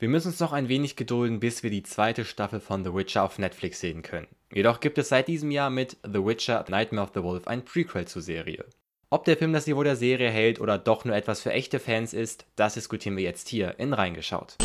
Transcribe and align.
Wir 0.00 0.08
müssen 0.08 0.28
uns 0.28 0.40
noch 0.40 0.54
ein 0.54 0.70
wenig 0.70 0.96
gedulden, 0.96 1.40
bis 1.40 1.62
wir 1.62 1.68
die 1.68 1.82
zweite 1.82 2.24
Staffel 2.24 2.58
von 2.58 2.82
The 2.82 2.94
Witcher 2.94 3.22
auf 3.22 3.38
Netflix 3.38 3.80
sehen 3.80 4.00
können. 4.00 4.28
Jedoch 4.50 4.80
gibt 4.80 4.96
es 4.96 5.10
seit 5.10 5.28
diesem 5.28 5.50
Jahr 5.50 5.68
mit 5.68 5.98
The 6.02 6.24
Witcher 6.24 6.64
Nightmare 6.70 7.06
of 7.06 7.12
the 7.14 7.22
Wolf 7.22 7.46
ein 7.46 7.66
Prequel 7.66 8.06
zur 8.06 8.22
Serie. 8.22 8.64
Ob 9.10 9.26
der 9.26 9.36
Film 9.36 9.52
das 9.52 9.66
Niveau 9.66 9.82
der 9.82 9.96
Serie 9.96 10.30
hält 10.30 10.58
oder 10.58 10.78
doch 10.78 11.04
nur 11.04 11.14
etwas 11.14 11.42
für 11.42 11.52
echte 11.52 11.78
Fans 11.78 12.14
ist, 12.14 12.46
das 12.56 12.72
diskutieren 12.72 13.18
wir 13.18 13.24
jetzt 13.24 13.50
hier 13.50 13.78
in 13.78 13.92
Reingeschaut. 13.92 14.56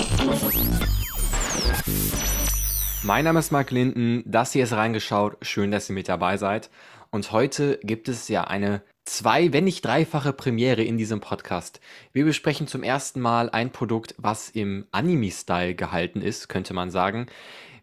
Mein 3.04 3.26
Name 3.26 3.40
ist 3.40 3.52
Mark 3.52 3.72
Linden, 3.72 4.24
das 4.26 4.54
hier 4.54 4.64
ist 4.64 4.72
Reingeschaut, 4.72 5.36
schön, 5.42 5.70
dass 5.70 5.90
ihr 5.90 5.96
mit 5.96 6.08
dabei 6.08 6.38
seid. 6.38 6.70
Und 7.12 7.34
heute 7.34 7.78
gibt 7.84 8.08
es 8.08 8.30
ja 8.30 8.46
eine 8.46 8.84
zwei, 9.06 9.54
wenn 9.54 9.64
nicht 9.64 9.86
dreifache 9.86 10.34
Premiere 10.34 10.84
in 10.84 10.98
diesem 10.98 11.22
Podcast. 11.22 11.80
Wir 12.12 12.26
besprechen 12.26 12.68
zum 12.68 12.84
ersten 12.84 13.22
Mal 13.22 13.50
ein 13.50 13.72
Produkt, 13.72 14.16
was 14.18 14.50
im 14.50 14.88
Anime-Style 14.92 15.76
gehalten 15.76 16.22
ist, 16.22 16.50
könnte 16.50 16.74
man 16.74 16.92
sagen. 16.92 17.28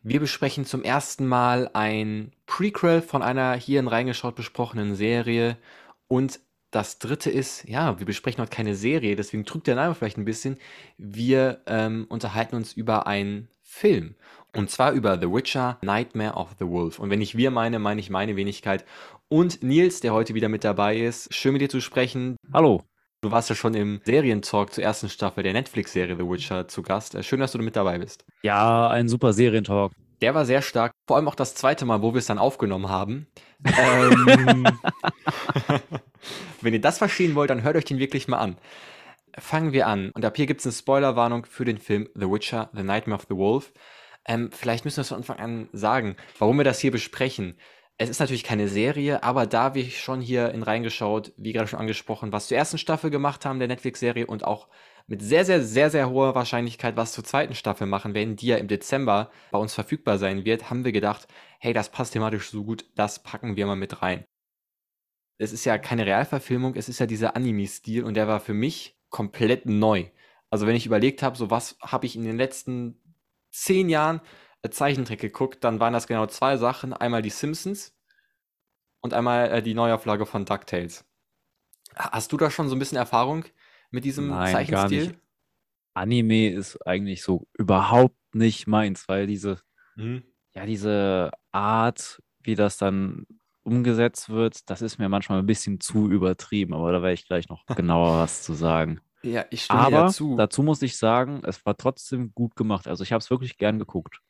Wir 0.02 0.18
besprechen 0.18 0.64
zum 0.64 0.82
ersten 0.82 1.26
Mal 1.26 1.70
ein 1.74 2.32
Prequel 2.46 3.02
von 3.02 3.22
einer 3.22 3.54
hier 3.54 3.78
in 3.78 3.86
reingeschaut 3.86 4.34
besprochenen 4.34 4.96
Serie. 4.96 5.56
Und 6.08 6.40
das 6.72 6.98
dritte 6.98 7.30
ist, 7.30 7.68
ja, 7.68 7.98
wir 7.98 8.06
besprechen 8.06 8.40
heute 8.40 8.54
keine 8.54 8.74
Serie, 8.74 9.14
deswegen 9.14 9.44
trügt 9.44 9.66
der 9.66 9.76
Name 9.76 9.94
vielleicht 9.94 10.18
ein 10.18 10.24
bisschen. 10.24 10.58
Wir 10.98 11.60
ähm, 11.66 12.06
unterhalten 12.08 12.56
uns 12.56 12.72
über 12.72 13.06
einen 13.06 13.48
Film. 13.62 14.16
Und 14.54 14.70
zwar 14.70 14.92
über 14.92 15.18
The 15.18 15.30
Witcher 15.30 15.78
Nightmare 15.82 16.34
of 16.34 16.56
the 16.58 16.66
Wolf. 16.66 16.98
Und 16.98 17.08
wenn 17.08 17.22
ich 17.22 17.36
wir 17.36 17.50
meine, 17.50 17.78
meine 17.78 18.00
ich 18.00 18.10
meine 18.10 18.36
Wenigkeit 18.36 18.84
und 19.32 19.62
Nils, 19.62 20.00
der 20.00 20.12
heute 20.12 20.34
wieder 20.34 20.50
mit 20.50 20.62
dabei 20.62 20.94
ist. 20.94 21.34
Schön 21.34 21.54
mit 21.54 21.62
dir 21.62 21.70
zu 21.70 21.80
sprechen. 21.80 22.36
Hallo. 22.52 22.82
Du 23.22 23.30
warst 23.30 23.48
ja 23.48 23.54
schon 23.54 23.72
im 23.72 24.02
Serientalk 24.04 24.74
zur 24.74 24.84
ersten 24.84 25.08
Staffel 25.08 25.42
der 25.42 25.54
Netflix-Serie 25.54 26.16
The 26.16 26.28
Witcher 26.28 26.68
zu 26.68 26.82
Gast. 26.82 27.16
Schön, 27.24 27.40
dass 27.40 27.52
du 27.52 27.58
mit 27.58 27.74
dabei 27.74 27.96
bist. 27.96 28.26
Ja, 28.42 28.88
ein 28.88 29.08
super 29.08 29.32
Serientalk. 29.32 29.92
Der 30.20 30.34
war 30.34 30.44
sehr 30.44 30.60
stark. 30.60 30.92
Vor 31.06 31.16
allem 31.16 31.28
auch 31.28 31.34
das 31.34 31.54
zweite 31.54 31.86
Mal, 31.86 32.02
wo 32.02 32.12
wir 32.12 32.18
es 32.18 32.26
dann 32.26 32.36
aufgenommen 32.36 32.90
haben. 32.90 33.26
ähm, 33.78 34.66
wenn 36.60 36.74
ihr 36.74 36.82
das 36.82 36.98
verstehen 36.98 37.34
wollt, 37.34 37.48
dann 37.48 37.62
hört 37.62 37.76
euch 37.76 37.86
den 37.86 37.98
wirklich 37.98 38.28
mal 38.28 38.38
an. 38.38 38.58
Fangen 39.38 39.72
wir 39.72 39.86
an. 39.86 40.10
Und 40.10 40.26
ab 40.26 40.36
hier 40.36 40.44
gibt 40.44 40.60
es 40.60 40.66
eine 40.66 40.74
Spoilerwarnung 40.74 41.46
für 41.46 41.64
den 41.64 41.78
Film 41.78 42.06
The 42.14 42.28
Witcher, 42.28 42.68
The 42.74 42.82
Nightmare 42.82 43.18
of 43.18 43.26
the 43.30 43.36
Wolf. 43.36 43.72
Ähm, 44.26 44.50
vielleicht 44.52 44.84
müssen 44.84 44.98
wir 44.98 45.02
es 45.02 45.08
von 45.08 45.16
Anfang 45.16 45.38
an 45.38 45.68
sagen, 45.72 46.16
warum 46.38 46.58
wir 46.58 46.64
das 46.64 46.80
hier 46.80 46.90
besprechen. 46.90 47.56
Es 47.98 48.08
ist 48.08 48.20
natürlich 48.20 48.42
keine 48.42 48.68
Serie, 48.68 49.22
aber 49.22 49.46
da 49.46 49.74
wir 49.74 49.84
schon 49.90 50.20
hier 50.20 50.50
in 50.52 50.62
reingeschaut, 50.62 51.32
wie 51.36 51.52
gerade 51.52 51.68
schon 51.68 51.78
angesprochen, 51.78 52.32
was 52.32 52.48
zur 52.48 52.56
ersten 52.56 52.78
Staffel 52.78 53.10
gemacht 53.10 53.44
haben 53.44 53.58
der 53.58 53.68
Netflix-Serie 53.68 54.26
und 54.26 54.44
auch 54.44 54.68
mit 55.06 55.22
sehr, 55.22 55.44
sehr, 55.44 55.62
sehr, 55.62 55.90
sehr 55.90 56.10
hoher 56.10 56.34
Wahrscheinlichkeit 56.34 56.96
was 56.96 57.12
zur 57.12 57.24
zweiten 57.24 57.54
Staffel 57.54 57.86
machen 57.86 58.14
werden, 58.14 58.36
die 58.36 58.46
ja 58.46 58.56
im 58.56 58.68
Dezember 58.68 59.30
bei 59.50 59.58
uns 59.58 59.74
verfügbar 59.74 60.18
sein 60.18 60.44
wird, 60.44 60.70
haben 60.70 60.84
wir 60.84 60.92
gedacht, 60.92 61.28
hey, 61.60 61.72
das 61.72 61.90
passt 61.90 62.12
thematisch 62.12 62.50
so 62.50 62.64
gut, 62.64 62.86
das 62.94 63.22
packen 63.22 63.56
wir 63.56 63.66
mal 63.66 63.76
mit 63.76 64.02
rein. 64.02 64.24
Es 65.38 65.52
ist 65.52 65.64
ja 65.64 65.78
keine 65.78 66.06
Realverfilmung, 66.06 66.76
es 66.76 66.88
ist 66.88 66.98
ja 66.98 67.06
dieser 67.06 67.36
Anime-Stil 67.36 68.04
und 68.04 68.14
der 68.14 68.28
war 68.28 68.40
für 68.40 68.54
mich 68.54 68.96
komplett 69.10 69.66
neu. 69.66 70.06
Also 70.50 70.66
wenn 70.66 70.76
ich 70.76 70.86
überlegt 70.86 71.22
habe, 71.22 71.36
so 71.36 71.50
was 71.50 71.76
habe 71.80 72.06
ich 72.06 72.16
in 72.16 72.24
den 72.24 72.36
letzten 72.36 73.00
zehn 73.50 73.88
Jahren 73.88 74.20
Zeichentrick 74.70 75.20
geguckt, 75.20 75.64
dann 75.64 75.80
waren 75.80 75.92
das 75.92 76.06
genau 76.06 76.26
zwei 76.26 76.56
Sachen. 76.56 76.92
Einmal 76.92 77.22
die 77.22 77.30
Simpsons 77.30 77.94
und 79.00 79.14
einmal 79.14 79.50
äh, 79.50 79.62
die 79.62 79.74
Neuauflage 79.74 80.26
von 80.26 80.44
DuckTales. 80.44 81.04
Hast 81.94 82.32
du 82.32 82.36
da 82.36 82.50
schon 82.50 82.68
so 82.68 82.76
ein 82.76 82.78
bisschen 82.78 82.98
Erfahrung 82.98 83.44
mit 83.90 84.04
diesem 84.04 84.28
Nein, 84.28 84.52
Zeichenstil? 84.52 84.98
Gar 85.00 85.08
nicht. 85.08 85.18
Anime 85.94 86.50
ist 86.50 86.86
eigentlich 86.86 87.22
so 87.22 87.46
überhaupt 87.58 88.16
nicht 88.34 88.66
meins, 88.66 89.08
weil 89.08 89.26
diese, 89.26 89.60
mhm. 89.96 90.22
ja, 90.54 90.64
diese 90.64 91.32
Art, 91.50 92.22
wie 92.40 92.54
das 92.54 92.78
dann 92.78 93.26
umgesetzt 93.62 94.30
wird, 94.30 94.70
das 94.70 94.80
ist 94.82 94.98
mir 94.98 95.08
manchmal 95.08 95.38
ein 95.38 95.46
bisschen 95.46 95.80
zu 95.80 96.10
übertrieben, 96.10 96.74
aber 96.74 96.92
da 96.92 97.02
werde 97.02 97.14
ich 97.14 97.26
gleich 97.26 97.48
noch 97.48 97.66
genauer 97.76 98.18
was 98.18 98.42
zu 98.42 98.54
sagen. 98.54 99.00
Ja, 99.22 99.44
ich 99.50 99.64
stimme 99.64 99.80
aber 99.80 99.96
dazu. 100.04 100.36
dazu 100.36 100.62
muss 100.62 100.82
ich 100.82 100.96
sagen, 100.96 101.42
es 101.44 101.64
war 101.64 101.76
trotzdem 101.76 102.32
gut 102.34 102.56
gemacht. 102.56 102.88
Also 102.88 103.04
ich 103.04 103.12
habe 103.12 103.20
es 103.20 103.30
wirklich 103.30 103.56
gern 103.56 103.78
geguckt. 103.78 104.20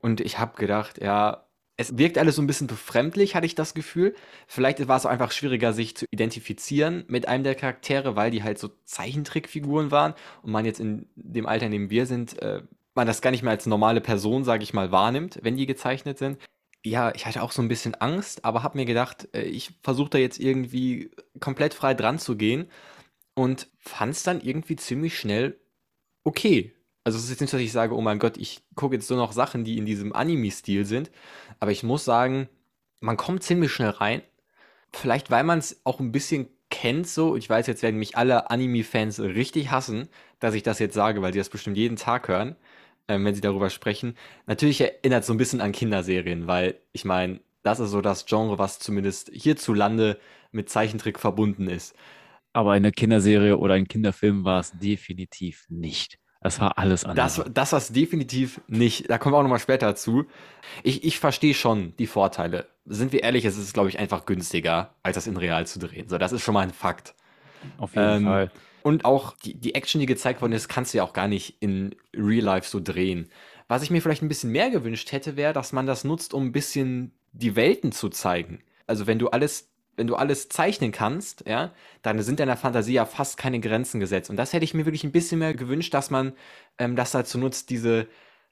Und 0.00 0.20
ich 0.20 0.38
habe 0.38 0.56
gedacht, 0.56 1.00
ja, 1.02 1.48
es 1.76 1.96
wirkt 1.96 2.18
alles 2.18 2.36
so 2.36 2.42
ein 2.42 2.46
bisschen 2.48 2.66
befremdlich, 2.66 3.36
hatte 3.36 3.46
ich 3.46 3.54
das 3.54 3.72
Gefühl. 3.72 4.14
Vielleicht 4.48 4.86
war 4.88 4.96
es 4.96 5.06
auch 5.06 5.10
einfach 5.10 5.30
schwieriger, 5.30 5.72
sich 5.72 5.96
zu 5.96 6.06
identifizieren 6.10 7.04
mit 7.06 7.28
einem 7.28 7.44
der 7.44 7.54
Charaktere, 7.54 8.16
weil 8.16 8.32
die 8.32 8.42
halt 8.42 8.58
so 8.58 8.70
Zeichentrickfiguren 8.84 9.92
waren 9.92 10.14
und 10.42 10.50
man 10.50 10.64
jetzt 10.64 10.80
in 10.80 11.08
dem 11.14 11.46
Alter, 11.46 11.66
in 11.66 11.72
dem 11.72 11.90
wir 11.90 12.06
sind, 12.06 12.40
äh, 12.42 12.62
man 12.94 13.06
das 13.06 13.22
gar 13.22 13.30
nicht 13.30 13.44
mehr 13.44 13.52
als 13.52 13.66
normale 13.66 14.00
Person, 14.00 14.42
sage 14.42 14.64
ich 14.64 14.74
mal, 14.74 14.90
wahrnimmt, 14.90 15.38
wenn 15.42 15.56
die 15.56 15.66
gezeichnet 15.66 16.18
sind. 16.18 16.38
Ja, 16.84 17.14
ich 17.14 17.26
hatte 17.26 17.42
auch 17.42 17.52
so 17.52 17.62
ein 17.62 17.68
bisschen 17.68 17.94
Angst, 17.94 18.44
aber 18.44 18.64
habe 18.64 18.76
mir 18.76 18.84
gedacht, 18.84 19.28
äh, 19.32 19.42
ich 19.42 19.78
versuche 19.82 20.10
da 20.10 20.18
jetzt 20.18 20.40
irgendwie 20.40 21.12
komplett 21.38 21.74
frei 21.74 21.94
dran 21.94 22.18
zu 22.18 22.36
gehen 22.36 22.68
und 23.34 23.68
fand 23.78 24.14
es 24.14 24.24
dann 24.24 24.40
irgendwie 24.40 24.74
ziemlich 24.74 25.16
schnell 25.16 25.60
okay. 26.24 26.74
Also 27.04 27.18
es 27.18 27.24
ist 27.24 27.30
jetzt 27.30 27.40
nicht, 27.40 27.52
dass 27.52 27.60
ich 27.60 27.72
sage, 27.72 27.94
oh 27.96 28.00
mein 28.00 28.18
Gott, 28.18 28.36
ich 28.36 28.62
gucke 28.74 28.94
jetzt 28.94 29.08
nur 29.10 29.18
noch 29.18 29.32
Sachen, 29.32 29.64
die 29.64 29.78
in 29.78 29.86
diesem 29.86 30.12
Anime-Stil 30.12 30.84
sind. 30.84 31.10
Aber 31.60 31.70
ich 31.70 31.82
muss 31.82 32.04
sagen, 32.04 32.48
man 33.00 33.16
kommt 33.16 33.42
ziemlich 33.42 33.72
schnell 33.72 33.90
rein. 33.90 34.22
Vielleicht, 34.92 35.30
weil 35.30 35.44
man 35.44 35.58
es 35.58 35.80
auch 35.84 36.00
ein 36.00 36.12
bisschen 36.12 36.48
kennt 36.70 37.08
so. 37.08 37.36
Ich 37.36 37.48
weiß, 37.48 37.66
jetzt 37.66 37.82
werden 37.82 37.98
mich 37.98 38.16
alle 38.16 38.50
Anime-Fans 38.50 39.20
richtig 39.20 39.70
hassen, 39.70 40.08
dass 40.40 40.54
ich 40.54 40.62
das 40.62 40.78
jetzt 40.78 40.94
sage, 40.94 41.22
weil 41.22 41.32
sie 41.32 41.38
das 41.38 41.48
bestimmt 41.48 41.76
jeden 41.76 41.96
Tag 41.96 42.28
hören, 42.28 42.56
ähm, 43.08 43.24
wenn 43.24 43.34
sie 43.34 43.40
darüber 43.40 43.70
sprechen. 43.70 44.16
Natürlich 44.46 44.80
erinnert 44.80 45.22
es 45.22 45.26
so 45.26 45.34
ein 45.34 45.38
bisschen 45.38 45.60
an 45.60 45.72
Kinderserien, 45.72 46.46
weil 46.46 46.80
ich 46.92 47.04
meine, 47.04 47.40
das 47.62 47.80
ist 47.80 47.90
so 47.90 48.00
das 48.00 48.26
Genre, 48.26 48.58
was 48.58 48.78
zumindest 48.78 49.30
hierzulande 49.32 50.18
mit 50.52 50.70
Zeichentrick 50.70 51.18
verbunden 51.18 51.68
ist. 51.68 51.94
Aber 52.52 52.72
eine 52.72 52.92
Kinderserie 52.92 53.58
oder 53.58 53.74
ein 53.74 53.88
Kinderfilm 53.88 54.44
war 54.44 54.60
es 54.60 54.72
definitiv 54.72 55.66
nicht. 55.68 56.18
Das 56.48 56.60
war 56.60 56.78
alles 56.78 57.04
anders. 57.04 57.36
Das, 57.36 57.46
das 57.52 57.72
war 57.72 57.78
es 57.78 57.88
definitiv 57.88 58.60
nicht. 58.68 59.10
Da 59.10 59.18
kommen 59.18 59.34
wir 59.34 59.38
auch 59.38 59.42
nochmal 59.42 59.58
später 59.58 59.94
zu. 59.94 60.24
Ich, 60.82 61.04
ich 61.04 61.18
verstehe 61.18 61.52
schon 61.52 61.94
die 61.98 62.06
Vorteile. 62.06 62.66
Sind 62.86 63.12
wir 63.12 63.22
ehrlich, 63.22 63.44
es 63.44 63.58
ist, 63.58 63.74
glaube 63.74 63.90
ich, 63.90 63.98
einfach 63.98 64.24
günstiger, 64.24 64.94
als 65.02 65.16
das 65.16 65.26
in 65.26 65.36
real 65.36 65.66
zu 65.66 65.78
drehen. 65.78 66.08
So, 66.08 66.16
das 66.16 66.32
ist 66.32 66.42
schon 66.42 66.54
mal 66.54 66.62
ein 66.62 66.72
Fakt. 66.72 67.14
Auf 67.76 67.94
jeden 67.94 68.08
ähm, 68.08 68.24
Fall. 68.24 68.50
Und 68.82 69.04
auch 69.04 69.36
die, 69.36 69.54
die 69.54 69.74
Action, 69.74 70.00
die 70.00 70.06
gezeigt 70.06 70.40
worden 70.40 70.52
ist, 70.52 70.68
kannst 70.68 70.94
du 70.94 70.98
ja 70.98 71.04
auch 71.04 71.12
gar 71.12 71.28
nicht 71.28 71.56
in 71.60 71.94
Real 72.16 72.44
Life 72.44 72.68
so 72.68 72.80
drehen. 72.80 73.28
Was 73.66 73.82
ich 73.82 73.90
mir 73.90 74.00
vielleicht 74.00 74.22
ein 74.22 74.28
bisschen 74.28 74.50
mehr 74.50 74.70
gewünscht 74.70 75.12
hätte, 75.12 75.36
wäre, 75.36 75.52
dass 75.52 75.72
man 75.72 75.86
das 75.86 76.04
nutzt, 76.04 76.32
um 76.32 76.46
ein 76.46 76.52
bisschen 76.52 77.12
die 77.32 77.56
Welten 77.56 77.92
zu 77.92 78.08
zeigen. 78.08 78.62
Also 78.86 79.06
wenn 79.06 79.18
du 79.18 79.28
alles 79.28 79.67
wenn 79.98 80.06
du 80.06 80.16
alles 80.16 80.48
zeichnen 80.48 80.92
kannst, 80.92 81.44
ja, 81.46 81.72
dann 82.02 82.22
sind 82.22 82.40
deiner 82.40 82.56
Fantasie 82.56 82.94
ja 82.94 83.04
fast 83.04 83.36
keine 83.36 83.60
Grenzen 83.60 84.00
gesetzt. 84.00 84.30
Und 84.30 84.36
das 84.36 84.52
hätte 84.52 84.64
ich 84.64 84.74
mir 84.74 84.86
wirklich 84.86 85.04
ein 85.04 85.12
bisschen 85.12 85.40
mehr 85.40 85.54
gewünscht, 85.54 85.92
dass 85.92 86.10
man 86.10 86.32
ähm, 86.78 86.96
das 86.96 87.10
dazu 87.10 87.38
nutzt, 87.38 87.70
diese 87.70 88.06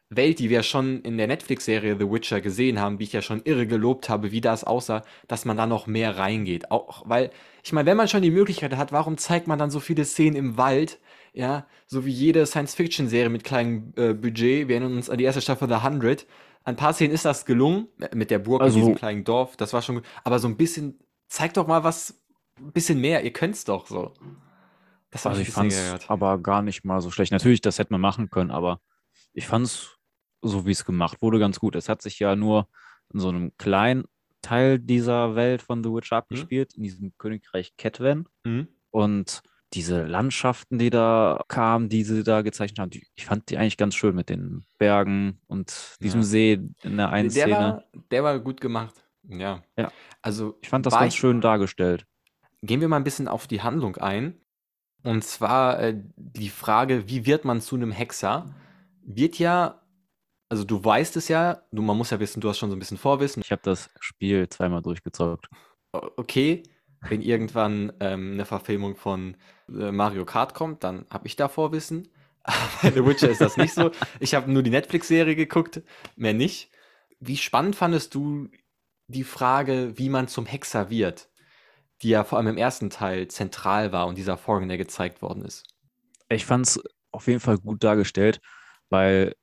Welt, 0.09 0.39
die 0.39 0.51
wir 0.51 0.63
schon 0.63 1.01
in 1.01 1.17
der 1.17 1.27
Netflix-Serie 1.27 1.97
The 1.99 2.11
Witcher 2.11 2.41
gesehen 2.41 2.81
haben, 2.81 2.99
wie 2.99 3.05
ich 3.05 3.13
ja 3.13 3.23
schon 3.23 3.43
irre 3.45 3.67
gelobt 3.67 4.09
habe, 4.09 4.31
wie 4.31 4.41
das 4.41 4.63
aussah, 4.63 5.03
dass 5.27 5.45
man 5.45 5.57
da 5.57 5.67
noch 5.67 5.87
mehr 5.87 6.17
reingeht. 6.17 6.71
Auch 6.71 7.03
weil, 7.09 7.31
ich 7.65 7.73
meine, 7.73 7.87
wenn 7.87 7.97
man 7.97 8.07
schon 8.07 8.23
die 8.23 8.31
Möglichkeit 8.31 8.77
hat, 8.77 8.93
warum 8.93 9.19
zeigt 9.19 9.49
man 9.49 9.59
dann 9.59 9.71
so 9.71 9.81
viele 9.81 10.05
Szenen 10.05 10.37
im 10.37 10.57
Wald? 10.57 11.01
Ja, 11.33 11.67
so 11.87 12.07
wie 12.07 12.13
jede 12.13 12.47
Science-Fiction-Serie 12.47 13.29
mit 13.31 13.45
kleinem 13.45 13.93
äh, 13.97 14.15
Budget. 14.15 14.69
Wir 14.69 14.77
erinnern 14.77 14.97
uns 14.97 15.11
an 15.11 15.19
die 15.19 15.25
erste 15.25 15.43
Staffel 15.43 15.69
The 15.69 15.83
Hundred. 15.83 16.27
An 16.63 16.75
ein 16.75 16.77
paar 16.77 16.95
Szenen 16.95 17.13
ist 17.13 17.25
das 17.25 17.45
gelungen, 17.45 17.89
mit 18.15 18.31
der 18.31 18.39
Burg 18.39 18.63
also, 18.63 18.79
in 18.79 18.85
diesem 18.85 18.95
kleinen 18.97 19.25
Dorf, 19.25 19.57
das 19.57 19.73
war 19.73 19.83
schon 19.83 19.97
gut. 19.97 20.05
Aber 20.25 20.39
so 20.39 20.49
ein 20.49 20.57
bisschen 20.57 20.99
zeigt 21.29 21.57
doch 21.57 21.67
mal 21.67 21.85
was, 21.85 22.23
ein 22.59 22.73
bisschen 22.73 23.01
mehr, 23.01 23.25
ihr 23.25 23.33
könnt's 23.33 23.65
doch 23.65 23.87
so. 23.87 24.13
Das 25.11 25.25
war 25.25 25.33
also 25.33 25.43
ich 25.43 25.51
fand's 25.51 25.77
gehört. 25.77 26.11
aber 26.11 26.39
gar 26.39 26.63
nicht 26.63 26.85
mal 26.85 27.01
so 27.01 27.11
schlecht. 27.11 27.33
Natürlich, 27.33 27.61
das 27.61 27.79
hätte 27.79 27.93
man 27.93 28.01
machen 28.01 28.31
können, 28.31 28.51
aber 28.51 28.81
ich 29.33 29.47
fand's, 29.47 29.97
so 30.43 30.67
wie 30.67 30.73
es 30.73 30.85
gemacht 30.85 31.23
wurde, 31.23 31.39
ganz 31.39 31.59
gut. 31.59 31.77
Es 31.77 31.89
hat 31.89 32.03
sich 32.03 32.19
ja 32.19 32.37
nur 32.37 32.69
in 33.13 33.21
so 33.21 33.29
einem 33.29 33.53
kleinen 33.57 34.05
Teil 34.43 34.79
dieser 34.79 35.35
Welt 35.35 35.63
von 35.63 35.83
The 35.83 35.91
Witcher 35.91 36.17
mhm. 36.17 36.19
abgespielt, 36.19 36.73
mhm. 36.73 36.77
in 36.77 36.83
diesem 36.83 37.19
Königreich 37.19 37.77
Ketwen. 37.77 38.29
Mhm. 38.45 38.69
Und 38.91 39.43
diese 39.73 40.05
Landschaften, 40.05 40.79
die 40.79 40.91
da 40.91 41.43
kamen, 41.49 41.89
die 41.89 42.05
sie 42.05 42.23
da 42.23 42.43
gezeichnet 42.43 42.79
haben, 42.79 42.91
die, 42.91 43.07
ich 43.15 43.27
fand 43.27 43.51
die 43.51 43.59
eigentlich 43.59 43.77
ganz 43.77 43.95
schön 43.95 44.15
mit 44.15 44.29
den 44.29 44.65
Bergen 44.79 45.41
und 45.49 45.97
diesem 46.01 46.21
ja. 46.21 46.27
See 46.27 46.53
in 46.83 46.97
der 46.97 47.11
einen 47.11 47.29
der 47.29 47.43
Szene. 47.43 47.57
War, 47.57 47.85
der 48.11 48.25
war 48.25 48.39
gut 48.41 48.61
gemacht. 48.61 48.95
Ja. 49.29 49.63
Ja. 49.77 49.91
Also 50.23 50.59
ich 50.63 50.69
fand 50.69 50.87
das 50.87 50.95
ganz 50.95 51.15
schön 51.15 51.41
dargestellt. 51.41 52.07
Gehen 52.63 52.81
wir 52.81 52.89
mal 52.89 52.97
ein 52.97 53.05
bisschen 53.05 53.29
auf 53.29 53.47
die 53.47 53.63
Handlung 53.63 53.97
ein. 53.97 54.41
Und 55.03 55.23
zwar 55.23 55.81
äh, 55.81 55.95
die 56.17 56.49
Frage, 56.49 57.09
wie 57.09 57.27
wird 57.27 57.45
man 57.45 57.61
zu 57.61 57.77
einem 57.77 57.93
Hexer? 57.93 58.55
Wird 59.03 59.39
ja, 59.39 59.83
also 60.49 60.65
du 60.65 60.85
weißt 60.85 61.17
es 61.17 61.29
ja, 61.29 61.63
du, 61.71 61.83
man 61.83 61.97
muss 61.97 62.11
ja 62.11 62.19
wissen, 62.19 62.41
du 62.41 62.49
hast 62.49 62.59
schon 62.59 62.71
so 62.71 62.77
ein 62.77 62.81
bisschen 62.81 62.99
Vorwissen. 62.99 63.43
Ich 63.45 63.53
habe 63.53 63.63
das 63.63 63.89
Spiel 64.01 64.49
zweimal 64.49 64.83
durchgezockt. 64.83 65.49
Okay, 65.93 66.65
wenn 67.09 67.23
irgendwann 67.23 67.93
ähm, 68.01 68.33
eine 68.33 68.45
Verfilmung 68.45 68.97
von 68.97 69.37
äh, 69.69 69.93
Mario 69.93 70.25
Kart 70.25 70.55
kommt, 70.55 70.83
dann 70.83 71.07
habe 71.11 71.27
ich 71.27 71.37
da 71.37 71.49
Vorwissen. 71.49 72.09
Bei 72.83 72.91
The 72.91 73.05
Witcher 73.05 73.31
ist 73.31 73.41
das 73.41 73.57
nicht 73.57 73.75
so. 73.75 73.91
Ich 74.21 74.35
habe 74.35 74.51
nur 74.51 74.63
die 74.63 74.71
Netflix-Serie 74.71 75.37
geguckt, 75.37 75.83
mehr 76.17 76.35
nicht. 76.35 76.71
Wie 77.21 77.37
spannend 77.37 77.77
fandest 77.77 78.15
du 78.15 78.49
die 79.09 79.25
Frage, 79.25 79.93
wie 79.97 80.09
man 80.09 80.29
zum 80.29 80.47
Hexer 80.47 80.91
wird, 80.91 81.29
die 82.03 82.11
ja 82.11 82.25
vor 82.25 82.39
allem 82.39 82.49
im 82.49 82.59
ersten 82.59 82.91
Teil 82.91 83.29
zentral 83.29 83.93
war 83.93 84.07
und 84.07 84.19
dieser 84.19 84.37
Vorgang, 84.37 84.69
der 84.69 84.79
gezeigt 84.79 85.23
worden 85.23 85.45
ist? 85.45 85.65
Ich 86.29 86.45
fand 86.45 86.67
es 86.67 86.83
auf 87.13 87.27
jeden 87.29 87.41
Fall 87.41 87.59
gut 87.59 87.83
dargestellt, 87.85 88.41
weil 88.91 89.35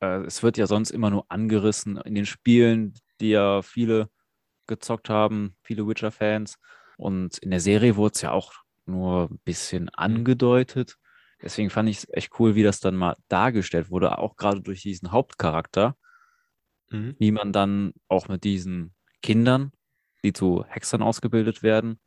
äh, 0.00 0.22
es 0.24 0.42
wird 0.42 0.56
ja 0.56 0.66
sonst 0.66 0.90
immer 0.90 1.10
nur 1.10 1.26
angerissen 1.28 1.98
in 1.98 2.14
den 2.14 2.26
Spielen, 2.26 2.94
die 3.20 3.30
ja 3.30 3.62
viele 3.62 4.08
gezockt 4.66 5.10
haben, 5.10 5.56
viele 5.62 5.86
Witcher-Fans. 5.86 6.56
Und 6.96 7.38
in 7.38 7.50
der 7.50 7.60
Serie 7.60 7.96
wurde 7.96 8.14
es 8.14 8.22
ja 8.22 8.32
auch 8.32 8.52
nur 8.86 9.28
ein 9.30 9.40
bisschen 9.44 9.88
angedeutet. 9.90 10.96
Deswegen 11.42 11.70
fand 11.70 11.88
ich 11.88 11.98
es 11.98 12.08
echt 12.10 12.38
cool, 12.38 12.54
wie 12.54 12.62
das 12.62 12.80
dann 12.80 12.96
mal 12.96 13.16
dargestellt 13.28 13.90
wurde, 13.90 14.18
auch 14.18 14.36
gerade 14.36 14.60
durch 14.60 14.82
diesen 14.82 15.12
Hauptcharakter, 15.12 15.96
mhm. 16.90 17.16
wie 17.18 17.30
man 17.30 17.52
dann 17.52 17.92
auch 18.08 18.28
mit 18.28 18.44
diesen 18.44 18.94
Kindern, 19.22 19.72
die 20.24 20.32
zu 20.32 20.64
Hexern 20.68 21.02
ausgebildet 21.02 21.62
werden, 21.62 21.98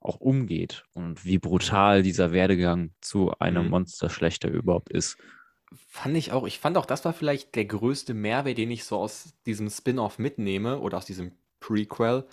auch 0.00 0.20
umgeht 0.20 0.84
und 0.92 1.24
wie 1.24 1.38
brutal 1.38 2.02
dieser 2.02 2.32
Werdegang 2.32 2.90
zu 3.00 3.32
einem 3.38 3.64
mhm. 3.64 3.70
Monsterschlechter 3.70 4.48
überhaupt 4.48 4.90
ist. 4.90 5.18
Fand 5.72 6.16
ich 6.16 6.32
auch. 6.32 6.46
Ich 6.46 6.60
fand 6.60 6.78
auch, 6.78 6.86
das 6.86 7.04
war 7.04 7.12
vielleicht 7.12 7.54
der 7.54 7.66
größte 7.66 8.14
Mehrwert, 8.14 8.58
den 8.58 8.70
ich 8.70 8.84
so 8.84 8.96
aus 8.98 9.34
diesem 9.44 9.68
Spin-off 9.68 10.18
mitnehme 10.18 10.78
oder 10.78 10.96
aus 10.96 11.04
diesem 11.04 11.32
Prequel, 11.60 12.24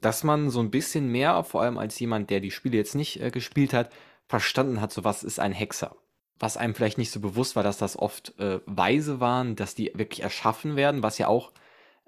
dass 0.00 0.22
man 0.24 0.50
so 0.50 0.60
ein 0.60 0.70
bisschen 0.70 1.08
mehr, 1.08 1.42
vor 1.44 1.62
allem 1.62 1.78
als 1.78 1.98
jemand, 1.98 2.30
der 2.30 2.40
die 2.40 2.50
Spiele 2.50 2.76
jetzt 2.76 2.94
nicht 2.94 3.20
äh, 3.20 3.30
gespielt 3.30 3.72
hat, 3.72 3.90
verstanden 4.28 4.80
hat, 4.80 4.92
so 4.92 5.04
was 5.04 5.24
ist 5.24 5.40
ein 5.40 5.52
Hexer. 5.52 5.96
Was 6.38 6.56
einem 6.56 6.74
vielleicht 6.74 6.98
nicht 6.98 7.10
so 7.10 7.20
bewusst 7.20 7.56
war, 7.56 7.62
dass 7.62 7.78
das 7.78 7.96
oft 7.96 8.38
äh, 8.38 8.60
Weise 8.66 9.20
waren, 9.20 9.56
dass 9.56 9.74
die 9.74 9.92
wirklich 9.94 10.22
erschaffen 10.22 10.76
werden, 10.76 11.02
was 11.02 11.18
ja 11.18 11.28
auch, 11.28 11.52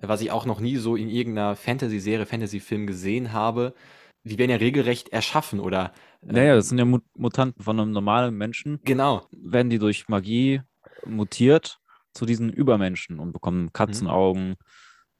was 0.08 0.20
ich 0.20 0.30
auch 0.30 0.46
noch 0.46 0.60
nie 0.60 0.76
so 0.76 0.96
in 0.96 1.08
irgendeiner 1.08 1.56
Fantasy-Serie, 1.56 2.26
Fantasy-Film 2.26 2.86
gesehen 2.86 3.32
habe. 3.32 3.74
Die 4.24 4.38
werden 4.38 4.50
ja 4.50 4.56
regelrecht 4.56 5.10
erschaffen 5.10 5.60
oder. 5.60 5.92
Äh, 6.26 6.32
naja, 6.32 6.54
das 6.54 6.68
sind 6.68 6.78
ja 6.78 6.86
Mutanten 7.16 7.62
von 7.62 7.78
einem 7.78 7.92
normalen 7.92 8.34
Menschen. 8.36 8.80
Genau. 8.84 9.26
Werden 9.32 9.70
die 9.70 9.78
durch 9.78 10.08
Magie 10.08 10.62
mutiert 11.04 11.78
zu 12.12 12.26
diesen 12.26 12.50
Übermenschen 12.50 13.18
und 13.18 13.32
bekommen. 13.32 13.72
Katzenaugen, 13.72 14.50
mhm. 14.50 14.56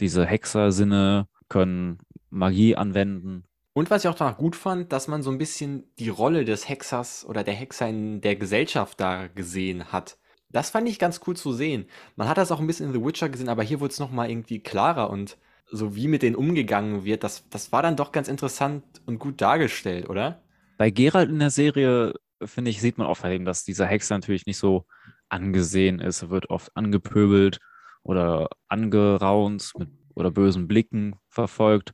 diese 0.00 0.24
Hexersinne, 0.24 1.28
können 1.48 1.98
Magie 2.30 2.76
anwenden. 2.76 3.44
Und 3.74 3.90
was 3.90 4.04
ich 4.04 4.08
auch 4.08 4.14
danach 4.14 4.38
gut 4.38 4.56
fand, 4.56 4.92
dass 4.92 5.08
man 5.08 5.22
so 5.22 5.30
ein 5.30 5.38
bisschen 5.38 5.92
die 5.98 6.08
Rolle 6.08 6.44
des 6.44 6.68
Hexers 6.68 7.26
oder 7.28 7.42
der 7.42 7.54
Hexer 7.54 7.88
in 7.88 8.20
der 8.20 8.36
Gesellschaft 8.36 9.00
da 9.00 9.26
gesehen 9.26 9.92
hat. 9.92 10.16
Das 10.50 10.70
fand 10.70 10.88
ich 10.88 10.98
ganz 10.98 11.20
cool 11.26 11.36
zu 11.36 11.52
sehen. 11.52 11.86
Man 12.16 12.28
hat 12.28 12.38
das 12.38 12.52
auch 12.52 12.60
ein 12.60 12.66
bisschen 12.66 12.86
in 12.86 12.92
The 12.92 13.04
Witcher 13.04 13.28
gesehen, 13.28 13.48
aber 13.48 13.62
hier 13.62 13.80
wurde 13.80 13.92
es 13.92 13.98
nochmal 13.98 14.30
irgendwie 14.30 14.60
klarer 14.60 15.10
und 15.10 15.36
so 15.66 15.96
wie 15.96 16.08
mit 16.08 16.22
denen 16.22 16.36
umgegangen 16.36 17.04
wird, 17.04 17.24
das, 17.24 17.48
das 17.50 17.72
war 17.72 17.82
dann 17.82 17.96
doch 17.96 18.12
ganz 18.12 18.28
interessant 18.28 18.84
und 19.06 19.18
gut 19.18 19.40
dargestellt, 19.40 20.08
oder? 20.08 20.42
Bei 20.76 20.90
Geralt 20.90 21.30
in 21.30 21.38
der 21.38 21.50
Serie, 21.50 22.14
finde 22.42 22.70
ich, 22.70 22.80
sieht 22.80 22.98
man 22.98 23.06
oft 23.06 23.24
eben, 23.24 23.44
dass 23.44 23.64
dieser 23.64 23.86
Hexer 23.86 24.16
natürlich 24.16 24.46
nicht 24.46 24.58
so 24.58 24.86
angesehen 25.28 26.00
ist. 26.00 26.22
Er 26.22 26.30
wird 26.30 26.50
oft 26.50 26.76
angepöbelt 26.76 27.58
oder 28.02 28.48
angeraunt 28.68 29.72
mit, 29.78 29.88
oder 30.14 30.30
bösen 30.30 30.68
Blicken 30.68 31.16
verfolgt. 31.28 31.92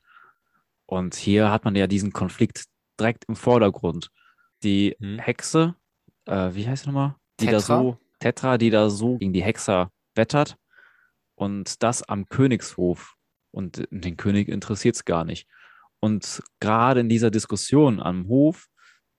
Und 0.85 1.15
hier 1.15 1.51
hat 1.51 1.63
man 1.63 1.75
ja 1.75 1.87
diesen 1.87 2.11
Konflikt 2.11 2.65
direkt 2.99 3.25
im 3.27 3.35
Vordergrund. 3.35 4.09
Die 4.63 4.95
hm. 4.99 5.19
Hexe, 5.19 5.75
äh, 6.25 6.49
wie 6.53 6.67
heißt 6.67 6.83
sie 6.83 6.89
nochmal? 6.89 7.15
Die 7.39 7.45
Tetra? 7.45 7.57
da 7.57 7.61
so, 7.61 7.97
Tetra, 8.21 8.57
die 8.57 8.69
da 8.69 8.89
so 8.89 9.17
gegen 9.17 9.33
die 9.33 9.43
Hexer 9.43 9.91
wettert. 10.15 10.55
Und 11.35 11.83
das 11.83 12.03
am 12.03 12.29
Königshof. 12.29 13.15
Und 13.51 13.85
den 13.91 14.15
König 14.15 14.47
interessiert 14.47 14.95
es 14.95 15.03
gar 15.03 15.25
nicht. 15.25 15.47
Und 15.99 16.41
gerade 16.59 17.01
in 17.01 17.09
dieser 17.09 17.31
Diskussion 17.31 17.99
am 17.99 18.27
Hof 18.27 18.67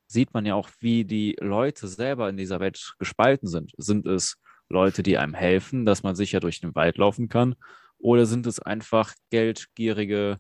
sieht 0.07 0.33
man 0.33 0.47
ja 0.47 0.55
auch, 0.55 0.71
wie 0.81 1.05
die 1.05 1.37
Leute 1.41 1.89
selber 1.89 2.29
in 2.29 2.37
dieser 2.37 2.61
Welt 2.61 2.95
gespalten 2.99 3.49
sind. 3.49 3.73
Sind 3.77 4.07
es 4.07 4.37
Leute, 4.69 5.03
die 5.03 5.19
einem 5.19 5.35
helfen, 5.35 5.85
dass 5.85 6.03
man 6.03 6.15
sicher 6.15 6.41
durch 6.41 6.61
den 6.61 6.75
Wald 6.75 6.97
laufen 6.97 7.29
kann? 7.29 7.55
Oder 7.99 8.27
sind 8.27 8.47
es 8.47 8.59
einfach 8.59 9.13
geldgierige 9.31 10.39